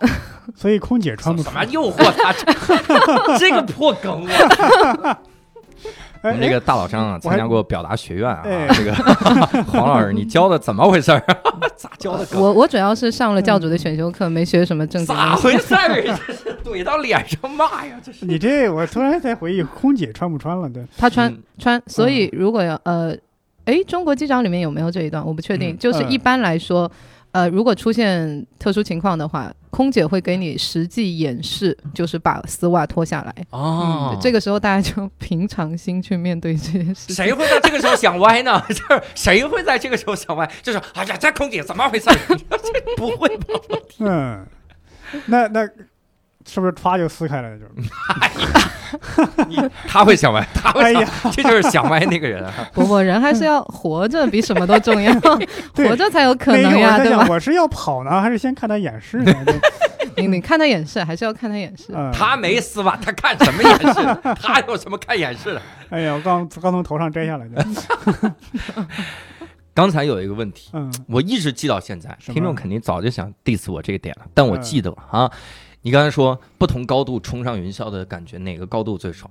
[0.56, 2.32] 所以空姐穿不怎么诱惑他？
[3.38, 5.18] 这 这个破梗啊！
[6.22, 8.94] 我哎们这个大老张啊，参加过表达学院啊，哎这个
[9.64, 11.20] 黄老师，你教的怎么回事儿？
[11.76, 12.26] 咋教的？
[12.38, 15.42] 我我主要是上了教主的选修课，没学什么正经咋东西。
[15.42, 16.02] 回事儿？
[16.26, 17.96] 这是怼到脸上骂呀！
[18.02, 20.68] 这是你这我突然才回忆，空姐穿不穿了？
[20.70, 23.16] 对，他穿嗯穿，所以如果要呃，
[23.66, 25.24] 诶，中国机长里面有没有这一段？
[25.24, 25.70] 我不确定。
[25.70, 26.90] 嗯就是一般来说，
[27.30, 33.34] 呃，如果出现特殊情况的话，空姐会给你实际演示，就是把丝袜脱下来。
[33.50, 37.14] 哦，这个时候大家就平常心去面对这件事。
[37.14, 38.60] 谁会在这个时候想歪呢？
[38.68, 40.50] 就是谁会在这个时候想歪？
[40.62, 42.10] 就是哎呀，这空姐怎么回事？
[42.28, 42.36] 这
[42.98, 43.46] 不会吧？
[44.00, 44.44] 嗯，
[45.26, 45.66] 那那
[46.46, 47.56] 是不是歘就撕开了？
[47.58, 47.64] 就
[49.48, 52.52] 你他会想歪， 他会想，哎，这就是想歪那个人啊。
[52.74, 55.12] 不不，人还是要活着，比什么都重要，
[55.74, 57.26] 活着才有可能呀，对吧？
[57.30, 59.32] 我是要跑呢，还是先看他演示呢？
[59.44, 59.60] 对
[60.16, 61.86] 你你看他演示，还是要看他演示。
[61.94, 64.34] 嗯，他没撕吧，他看什么演示？
[64.40, 65.62] 他有什么看演示的？
[65.88, 67.64] 哎呀，我刚刚从头上摘下来的。
[69.74, 75.32] 刚才有一个问题，嗯我一直记到现在，听众肯定早就想 diss 我这个点了，但我嗯记得了啊。
[75.82, 79.30] 你刚才说不同高度冲上云霄的感觉，哪个高度最爽？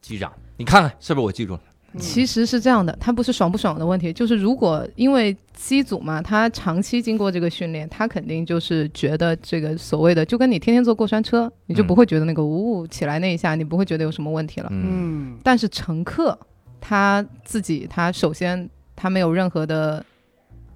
[0.00, 1.60] 机长，你看看是不是我记住了？
[1.98, 14.68] 其实是这样的，它不是爽不爽的问题，就是如果因为机组嘛，他长期经过这个训练，他肯定就是觉得这个所谓的，就跟你天天坐过山车，你就不会觉得那个呜呜起来那一下，你不会觉得有什么问题了。
[14.70, 16.38] 嗯嗯但是乘客
[16.80, 20.04] 他自己，他首先他没有任何的，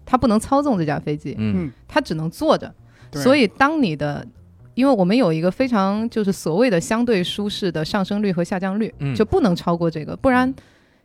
[0.06, 2.72] 他不能操纵这架飞机，嗯嗯，他只能坐着。
[3.12, 4.26] 所以当你的，
[4.74, 9.14] 因为我们有一个非常就是所谓的相对舒适的上升率和下降率，嗯。
[9.14, 10.52] 就不能超过这个，不然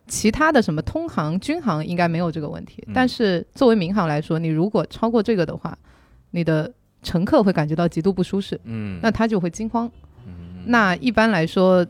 [0.07, 2.83] 其他的什么通航、军航应该没有这个问题。
[2.87, 2.93] 嗯。
[2.93, 5.77] 但是作为民航来说，你如果超过这个的话，
[6.31, 8.99] 你的乘客会感觉到极度不舒适，嗯。
[9.01, 9.89] 那他就会惊慌。
[10.25, 10.63] 嗯。
[10.65, 11.85] 那一般来说，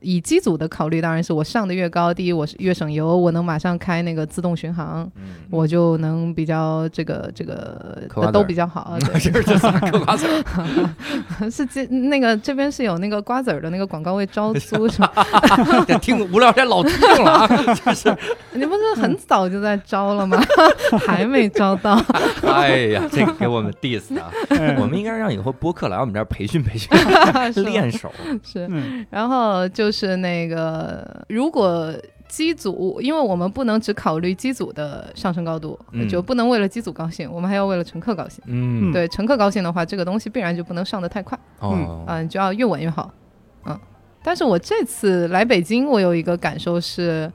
[0.00, 8.96] 以机组的考虑，当然是我上的越高，第一我是越省油，我能马上开那个自动巡航，嗯我就能比较这个这个都比较好。
[9.00, 10.26] 这 是这嗑瓜子
[11.40, 15.12] 儿，是这那个这边是有那个瓜子儿的那个广告位招 租是吧？
[15.86, 17.46] 这听无聊斋老听众了啊！
[17.74, 18.16] 就是，
[18.52, 20.40] 你不是很早就在招了吗？
[21.06, 22.00] 还没招到。
[22.42, 26.90] 哎呀，这个给我们 diss 啊，哎我们应该让以后播客来我们这儿培训培训，
[27.64, 28.10] 练手。
[28.44, 31.94] 是，嗯然后就是那个如果。
[32.28, 38.44] 机组，因为我们不能只考虑机组的上升高度，嗯就不能为了机组高兴，我们还要为了乘客高兴。
[38.46, 43.10] 嗯，对乘客高兴的话，这个东西必然就不能上得太快，哦，嗯、你就要越稳越好，
[43.64, 43.80] 嗯。
[44.22, 47.32] 但是我这次来北京，我有一个感受是，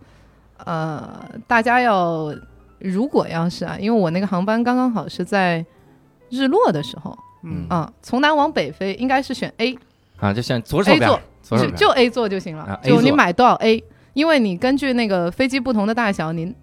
[0.63, 2.31] 呃，大家要
[2.77, 5.65] 如果要是啊，因为我那个航班刚刚好是在
[6.29, 9.75] 日落的时候，嗯啊、从南往北飞应该是选 A，
[10.23, 16.53] 啊，就像左手 A 边座，左手边就就 A 座就行了，啊就你买多少 A，因为你根据那个飞机不同的大小，你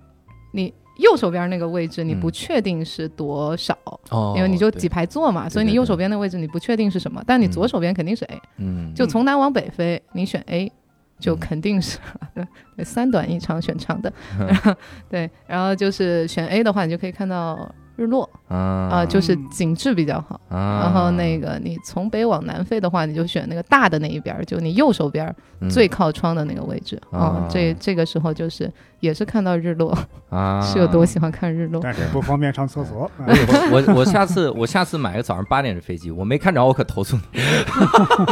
[0.53, 2.33] 你右手边那个位置你不嗯。
[2.33, 3.77] 确定是多少，
[4.11, 10.73] 哦，因为你就几排座嘛，所以你右手边的位置你不确定是什么，但你左手边肯定是 A，、嗯，就从南往北飞，你选 A。
[11.19, 11.99] 就嗯肯定是
[12.35, 12.43] 对
[12.77, 14.77] 对三短一长选长的， 嗯
[15.11, 20.41] 对，然后就是选 A 的话，你就可以看到日落啊、啊就是嗯景致比较好。
[20.49, 25.35] 啊，然后那个你从北往南飞的话，你就选那个大的那一边儿，就你右手边
[25.69, 27.01] 最靠窗的那个位置。
[27.11, 29.97] 啊哦，这这个时候就是也是看到日落，
[30.31, 31.81] 啊是有多喜欢看日落。
[31.83, 33.11] 但是不方便上厕所。
[33.27, 37.41] 我我我下次我下次买个早上八点的飞机，我没看着我可投诉你，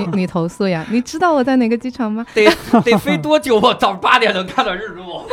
[0.00, 0.86] 你你投诉呀？
[0.90, 2.24] 你知道我在哪个机场吗？
[2.34, 2.48] 得
[2.82, 5.26] 得飞多久我早上八点能看到日落？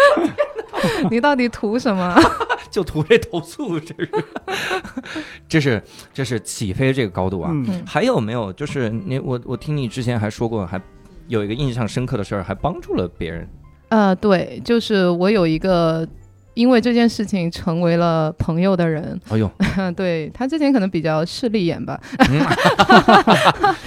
[1.09, 2.13] 你到底图什么？
[2.69, 4.09] 就图这投诉，这是
[5.47, 5.81] 这是
[6.13, 7.51] 这是起飞这个高度啊。
[7.53, 7.83] 嗯。
[7.85, 10.81] 还有没有就是你我我听你之前还说过，还
[11.27, 13.47] 有一个印象深刻的事儿，还帮助了别人。
[13.89, 16.07] 呃，对，就是我有一个
[16.55, 19.49] 因为这件事情成为了朋友的人，哎呦，
[19.95, 21.99] 对他之前可能比较势利眼吧，
[22.29, 22.41] 嗯。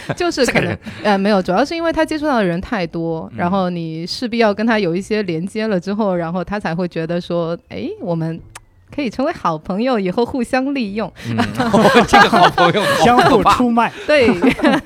[0.17, 3.39] 就是可能呃没有，主要是因为他接触到的人太多，嗯。
[3.39, 8.41] 然后你势必要跟他有一些连接了之后，然后他才会觉得说，哎，我们
[8.95, 11.13] 可以成为好朋友，以后互相利用。
[11.29, 11.37] 嗯，
[12.09, 13.93] 这个好朋友 相互出卖。
[14.07, 14.29] 对。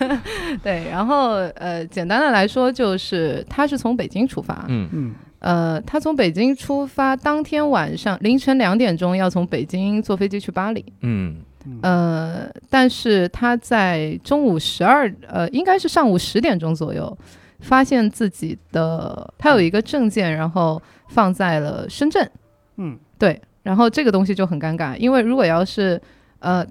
[0.62, 4.88] 对，然后呃，简单的来说就是他是从北京出发，嗯。
[4.92, 5.14] 嗯。
[5.38, 10.84] 呃，他从北京出发，当天晚上凌晨两点钟要从北京坐飞机去巴黎。
[11.00, 11.36] 嗯。
[11.66, 11.78] 嗯。
[11.82, 17.16] 呃，但是他在中午十二，呃，应该是上午十点钟左右，
[17.60, 22.30] 发现自己的他有一个证件，然后放在了深圳。
[22.76, 22.96] 嗯。
[23.18, 26.00] 对，然后这个东西就很尴尬，因为如果要是
[26.40, 26.66] 呃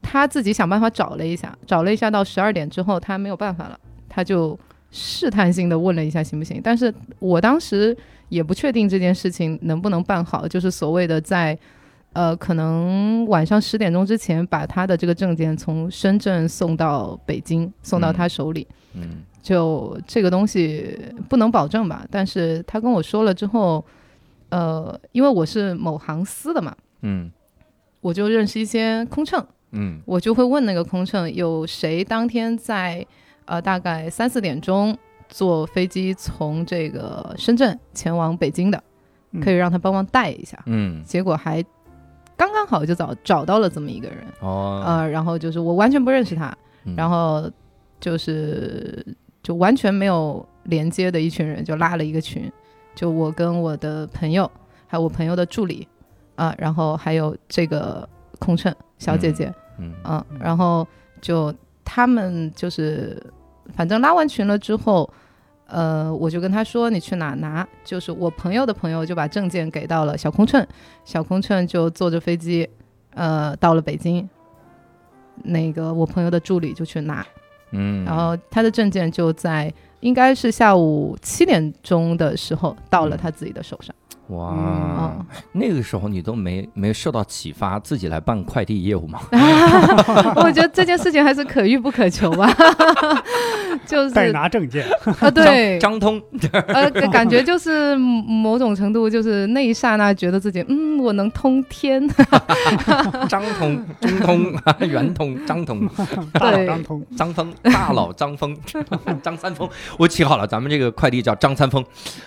[0.00, 3.78] 他自己想办法找了一下，找了一下到十二点之后他没有办法了，
[4.08, 4.58] 他就
[4.90, 7.96] 试探性的问了一下行不行，但是我当时
[8.28, 11.58] 也不确定这件事情能不能办好，就是所谓的在。
[12.14, 18.68] 呃，可能晚上十点钟之前把他的这个证件从深圳送到北京，送到他手里。
[18.92, 20.94] 嗯就这个东西
[21.30, 23.82] 不能保证吧，但是他跟我说了之后，
[24.52, 27.30] 呃，因为我是某航司的嘛，嗯。
[28.02, 30.00] 我就认识一些空乘，嗯。
[30.04, 33.04] 我就会问那个空乘，有谁当天在
[33.46, 34.96] 呃大概三四点钟
[35.28, 38.82] 坐飞机从这个深圳前往北京的，
[39.30, 39.40] 嗯。
[39.40, 40.62] 可以让他帮忙带一下。
[40.66, 41.02] 嗯。
[41.02, 41.64] 结果还
[42.36, 46.94] 刚刚好就找找到了这么一个人，哦，呃，然后就是我完全不认识他，嗯。
[46.94, 47.50] 然后
[47.98, 49.02] 就是
[49.42, 52.52] 就完全没有连接的一群人就拉了一个群，
[52.94, 54.50] 就我跟我的朋友，
[54.86, 55.86] 还有我朋友的助理，
[56.34, 60.86] 啊、然后还有这个空乘小姐姐，嗯嗯，然后
[61.20, 63.22] 就他们就是
[63.74, 65.08] 反正拉完群了之后。
[65.68, 70.66] 呃，我就跟他说你去哪拿，就是我朋友的朋友就把证件给到了小空乘，
[71.02, 72.68] 小空乘就坐着飞机，
[73.14, 74.28] 呃，到了北京。
[75.36, 77.24] 那个我朋友的助理就去拿，
[77.70, 79.72] 嗯，然后他的证件就在
[80.02, 83.94] 应该是下午七点钟的时候到了他自己的手上。
[84.32, 89.20] 哇嗯，那个时候你都没没受到启发，自己来办快递业务吗？
[90.36, 92.48] 我觉得这件事情还是可遇不可求吧，
[93.86, 94.84] 就是代拿证件，
[95.20, 96.20] 啊，对，张通，
[96.68, 102.06] 呃，感感觉就是某种程度，就是那一刹那觉得自己，嗯，我能通天，
[103.28, 104.54] 张通、中通、
[104.88, 105.88] 圆通、张通、
[106.32, 106.66] 大佬对。
[106.66, 108.56] 张通，张峰、大佬张峰、
[109.22, 109.68] 张三丰，
[109.98, 111.84] 我起好了，咱们这个快递叫张三丰，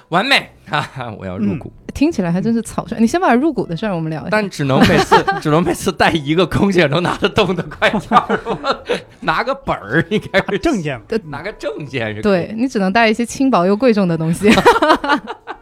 [0.09, 0.49] 完美。
[0.67, 2.97] 哈、我要入股，听起来还真是草率。
[3.01, 4.29] 你先把入股的事儿我们聊一下。
[4.29, 8.39] 但只能每次 只能每次带一个空姐能拿得动的快件儿，
[9.21, 14.51] 拿个本儿应该是证，件吧，拿个证件是对你只能带一些轻薄又贵重的东西。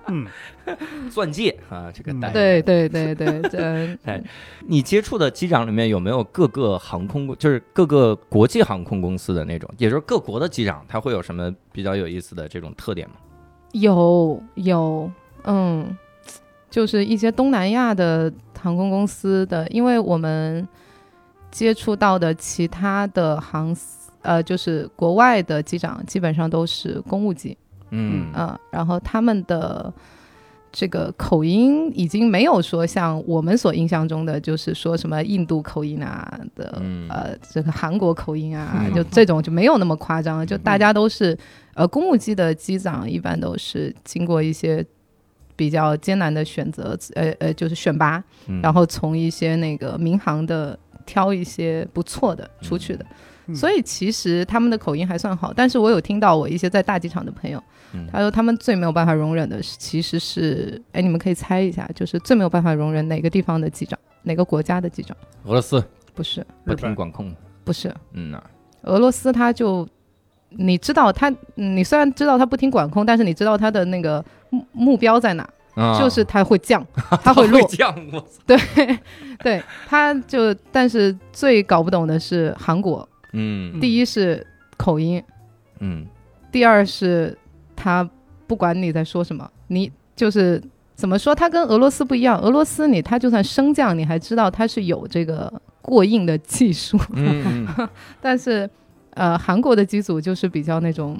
[0.07, 0.27] 嗯，
[1.09, 2.29] 钻戒啊，这个嗯带。
[2.31, 3.41] 对对对对，
[4.05, 4.23] 这
[4.67, 13.15] 你接触的机长里面有没有各个航空，就是各个国际航空公司的那种，也就是各国的机长，他会有什么比较有意思的这种特点吗？
[13.71, 15.09] 有有，
[15.45, 15.97] 嗯，
[16.73, 20.67] 就是一些东南亚的航空公司的，因为我们
[21.51, 27.55] 接触到的其他的航司，呃，就是国外的机长，基本上都是公务机，
[27.91, 29.93] 嗯嗯，然后他们的
[30.71, 41.37] 这个口音已经没有说像我们所印象中的，就是说什么印度口音啊的，嗯呃，这个韩国口音啊， 嗯就这种就没有那么夸张了，就大家都是，
[41.75, 44.83] 呃，公务机的机长一般都是经过一些。
[45.55, 48.61] 比较艰难的选择，呃呃，就是选拔，嗯。
[48.61, 53.05] 然后从一些那个民航的挑一些不错的出去的，
[53.47, 53.55] 嗯。
[53.55, 55.53] 所以其实他们的口音还算好。
[55.53, 57.61] 但是我有听到我一些在大机场的朋友，
[57.93, 58.07] 嗯。
[58.11, 65.15] 他说他们最没有办法容忍的是，其实是，哎，你们可以猜一下，就是最没有办法容忍哪个地方的机长，哪个国家的机长？
[65.45, 65.83] 俄罗斯。
[66.15, 68.39] 不是，不听管控，不是，嗯呐，
[68.83, 69.87] 俄罗斯他就。
[70.55, 74.23] 你知道他，嗯你虽然知道他不听管控，但是你知道他的那个
[74.53, 75.99] 目目标在哪，啊。
[75.99, 76.85] 就是它会降，
[77.23, 77.93] 它会落，降，
[78.45, 78.57] 对，
[79.43, 83.79] 对，它就，但是最搞不懂的是韩国，嗯。
[83.79, 84.45] 第一是
[84.77, 85.21] 口音，
[85.79, 86.05] 嗯。
[86.51, 87.35] 第二是
[87.75, 88.07] 他
[88.45, 90.61] 不管你在说什么，你就是
[90.93, 92.39] 怎么说，他跟俄罗斯不一样。
[92.39, 95.51] 俄罗斯你他就算升降，你还知道他是有这个
[95.81, 96.99] 过硬的技术，
[98.21, 98.69] 但是
[99.15, 101.17] 呃，韩国的机组就是比较那种。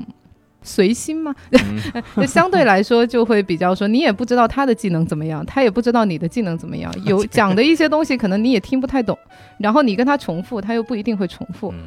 [0.64, 1.82] 随心嘛，嗯。
[2.18, 9.18] 就相对来说就会比较说，你也不知道他的技能怎么样，他也不知道你的技能怎么样， 有讲的一些东西可能你也听不太懂，
[9.60, 11.80] 然后你跟他重复，他又不一定会重复，嗯。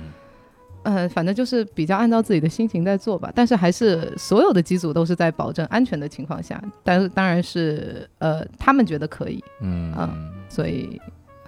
[0.82, 9.92] 呃，反正就是比较按照自己的心情在做吧，但是还是所有的机组都是在保证安全的情况下，但是当然是呃，他们觉得可以，嗯。
[9.98, 11.00] 嗯所以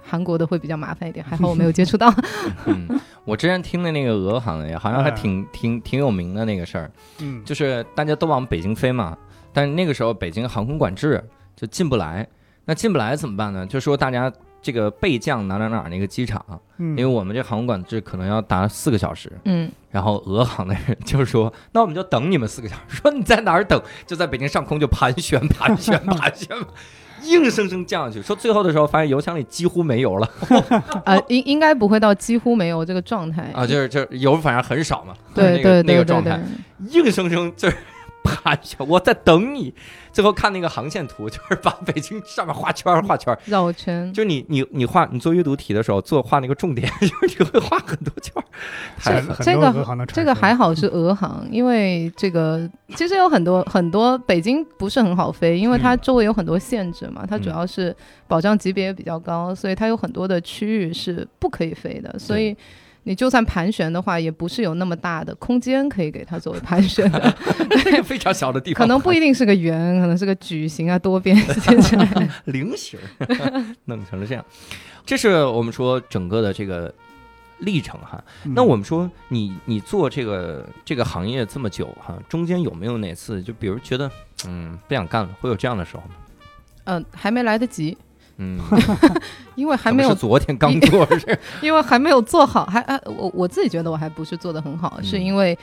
[0.09, 2.13] 韩国的会比较麻烦一点， 还好我没有接触到。
[2.65, 2.87] 嗯，
[3.25, 9.17] 我之前听的那个俄航的也好像还哎挺挺挺有名的那个事儿，嗯，就是大家都往北京飞嘛，
[9.53, 11.23] 但是那个时候北京航空管制
[11.55, 12.27] 就进不来，
[12.65, 13.65] 那进不来怎么办呢？
[13.65, 14.31] 就说大家
[14.61, 16.43] 这个备降哪哪哪那个机场，
[16.77, 23.81] 嗯，因为我们这航空管制可能要达四个小时，嗯，然后俄航的人就是说，那我们就等你们四个小时，说你在哪儿等？
[24.05, 26.57] 就在北京上空就盘旋盘旋盘旋。
[27.23, 30.29] 硬生生降下去，说最后的时候发现油箱里几乎没油了。
[31.05, 33.51] 啊， 应应该不会到几乎没有这个状态。
[33.53, 36.39] 啊，就是就是油反正很少嘛，对那个那对对对个状态。
[36.89, 37.75] 对，，硬生生就是
[38.35, 39.73] 盘旋，我在等你。
[40.11, 44.11] 最后看那个航线图， 就是把北京上面画圈儿画圈儿，绕圈。
[44.11, 48.43] 就你你你画你做阅读题的时候做画那个重点， 就是你会画很多圈
[49.41, 57.95] 这个这个还好是俄航，因为这个其实有很多很多北京不是很好飞，因为它嗯周围有很多限制嘛，它主嗯要是
[58.27, 62.57] 保障级别也比较高，所以它有很多的区域是不可以飞的，所以。
[63.09, 67.35] 你就算盘旋的话，也不是有那么大的空间可以给它作为盘旋的，
[67.83, 71.35] 那个 非常小的地方，可能不一定是个圆，可能是个矩形啊、多边
[71.81, 71.99] 形。
[72.45, 72.99] 菱形
[73.85, 74.45] 弄成了这样。
[75.07, 76.93] 这是我们说整个的这个
[77.57, 78.23] 历程哈。
[78.45, 84.11] 嗯那我们说你你做这个这个行业这么久哈，中间有没有哪次就比如觉得
[84.45, 86.09] 嗯不想干了，会有这样的时候吗？
[86.83, 87.97] 嗯、还没来得及，
[88.39, 88.57] 嗯，
[89.55, 91.37] 因为还没有昨天刚做 是？
[91.61, 95.57] 因为还没有做好，还啊，我我自己觉得我还不是做的很好，嗯是因为，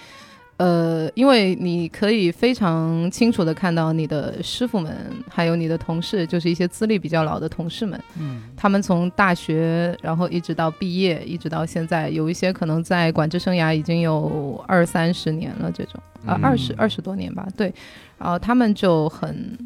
[0.58, 4.94] 呃，因为你可以非常清楚的看到你的师傅们，
[5.30, 15.94] 还有你的同事，就是一些资历比较老的同事们，嗯他们从大学，然后一直到毕业，一直到现在，有一些可能在管制生涯已经有二三十年了，这种
[16.26, 17.72] 啊嗯二十二十多年吧，对，
[18.18, 19.56] 然后他们就很。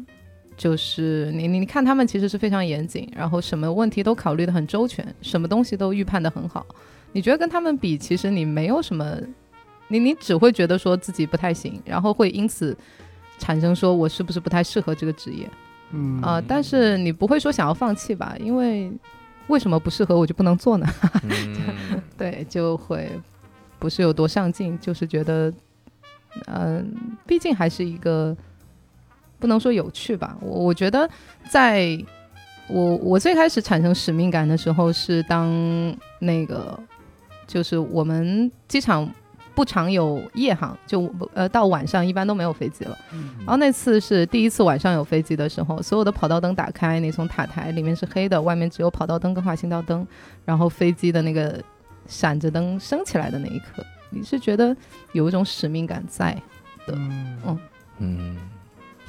[0.61, 6.63] 就是你你你看他们其实是非常严谨，然后什么问题都考虑的很周全，什么东西都预判的很好。
[7.13, 9.17] 你觉得跟他们比，其实你没有什么，
[9.87, 12.77] 你你只会觉得说自己不太行，然后会因此
[13.39, 15.49] 产生说我是不是不太适合这个职业。
[15.93, 18.35] 嗯啊、但是你不会说想要放弃吧？
[18.39, 18.91] 因为
[19.47, 20.85] 为什么不适合我就不能做呢？
[21.23, 23.09] 嗯 对，就会
[23.79, 25.51] 不是有多上进，就是觉得，
[26.45, 26.95] 嗯、
[27.25, 28.37] 毕竟还是一个
[29.41, 30.37] 不能说有趣吧。
[30.39, 31.09] 我我觉得
[31.49, 31.99] 在
[32.69, 35.49] 我我最开始产生使命感的时候，是当
[36.19, 36.79] 那个
[37.47, 39.09] 就是我们机场
[39.53, 42.97] 不常有夜航，就呃到晚上一般都没有飞机了。
[43.39, 50.07] 然后那次是第一次晚上有飞机的时候，所有的跑道灯打开，你从塔台里面是黑的，外面只有跑道灯跟滑行道灯，
[50.45, 51.61] 然后飞机的那个
[52.05, 54.73] 闪着灯升起来的那一刻，你是觉得
[55.11, 56.31] 有一种使命感在。
[56.87, 57.59] 的嗯
[57.99, 58.37] 嗯，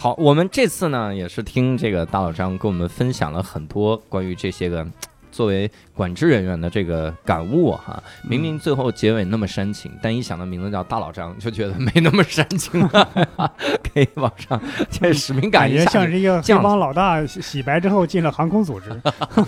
[0.03, 4.85] 好，我们这次呢也是听这个大老张跟我们分享了很多关于这些个。
[5.31, 13.11] 作为管制人员的这个感悟哈，明明最后结尾那么煽情，但一想到名字叫大老张，就觉得没那么煽情了，
[13.95, 18.91] 可以往上，这使命感感觉一下像是一个黑降帮老大洗洗白之后进了航空组织。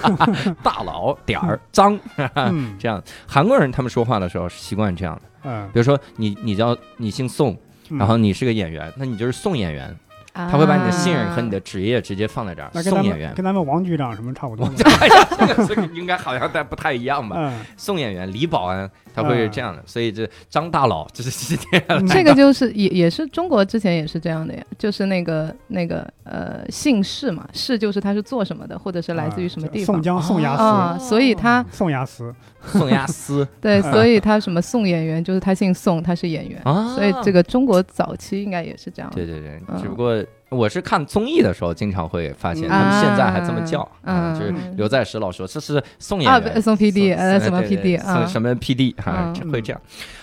[0.65, 2.01] 大佬点儿脏
[2.35, 3.03] 嗯这样。
[3.27, 7.55] 韩国人他们说话的时候是习惯这样的，嗯，比如说你你叫你姓宋，
[7.91, 9.95] 嗯然后你是个演员，那你就是宋演员，
[10.35, 13.33] 他他会把你的信任和你的职业直接放在这儿，那宋演员。
[13.35, 14.73] 跟咱们王局长什么差不多嘛。
[15.01, 17.37] 哎呀，这个这个应该好像但不太一样吧？
[17.39, 22.07] 嗯，宋演员、李保安，他会是这样的，所以这张大佬就是这样。
[22.09, 29.95] 这个就是也也是中国之前也是这样的呀，就是那个那个呃姓氏嘛，氏就是他是做什么的，或者是来自于什么地方。
[29.95, 32.35] 宋江、宋雅啊，所以他宋押司，
[32.67, 33.93] 宋押司 对，嗯。
[33.93, 39.17] 所以他什么宋演员就是他姓宋，他是演员，啊，所以这个中国早期应该也是这样的。
[39.17, 39.81] 对对对，嗯。
[39.81, 40.25] 只不过
[40.55, 48.15] 我是看综艺的时候，经常会发现他们现在还这么叫，嗯就是嗯刘在石老说这是宋演啊，员不，宋 PD，呃，什么 PD 啊？
[48.15, 49.81] 宋什么 PD 哈，会这样。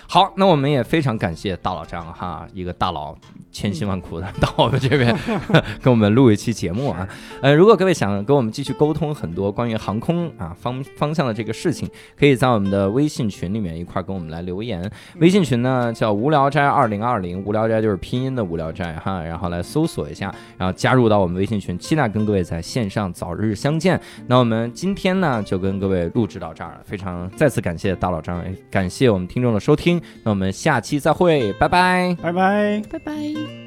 [0.08, 3.16] 好，那我们也非常感谢大老张哈，一个大佬
[3.50, 5.16] 千辛万苦的 到我们这边
[5.80, 7.08] 跟我们录一期节目啊。
[7.40, 14.90] 呃，如果各位想跟我们继续沟通很多关于航空啊方方向的这个事情，可以在我们的微信群里面一块儿跟我们来留言。
[15.18, 20.21] 微信群呢叫无聊斋二零二零，无聊斋就是拼音的无聊斋哈，然后来搜索一下，
[20.58, 23.98] 然后加入到我们微信群，期待跟各位在线上早日相见。
[24.26, 32.16] 那我们今天呢就跟各位录制到这儿了，非常再次感谢大老张，感谢我们听众的收听，那我们下期再会，拜拜。
[32.22, 32.82] 拜拜。
[32.90, 33.61] 拜拜。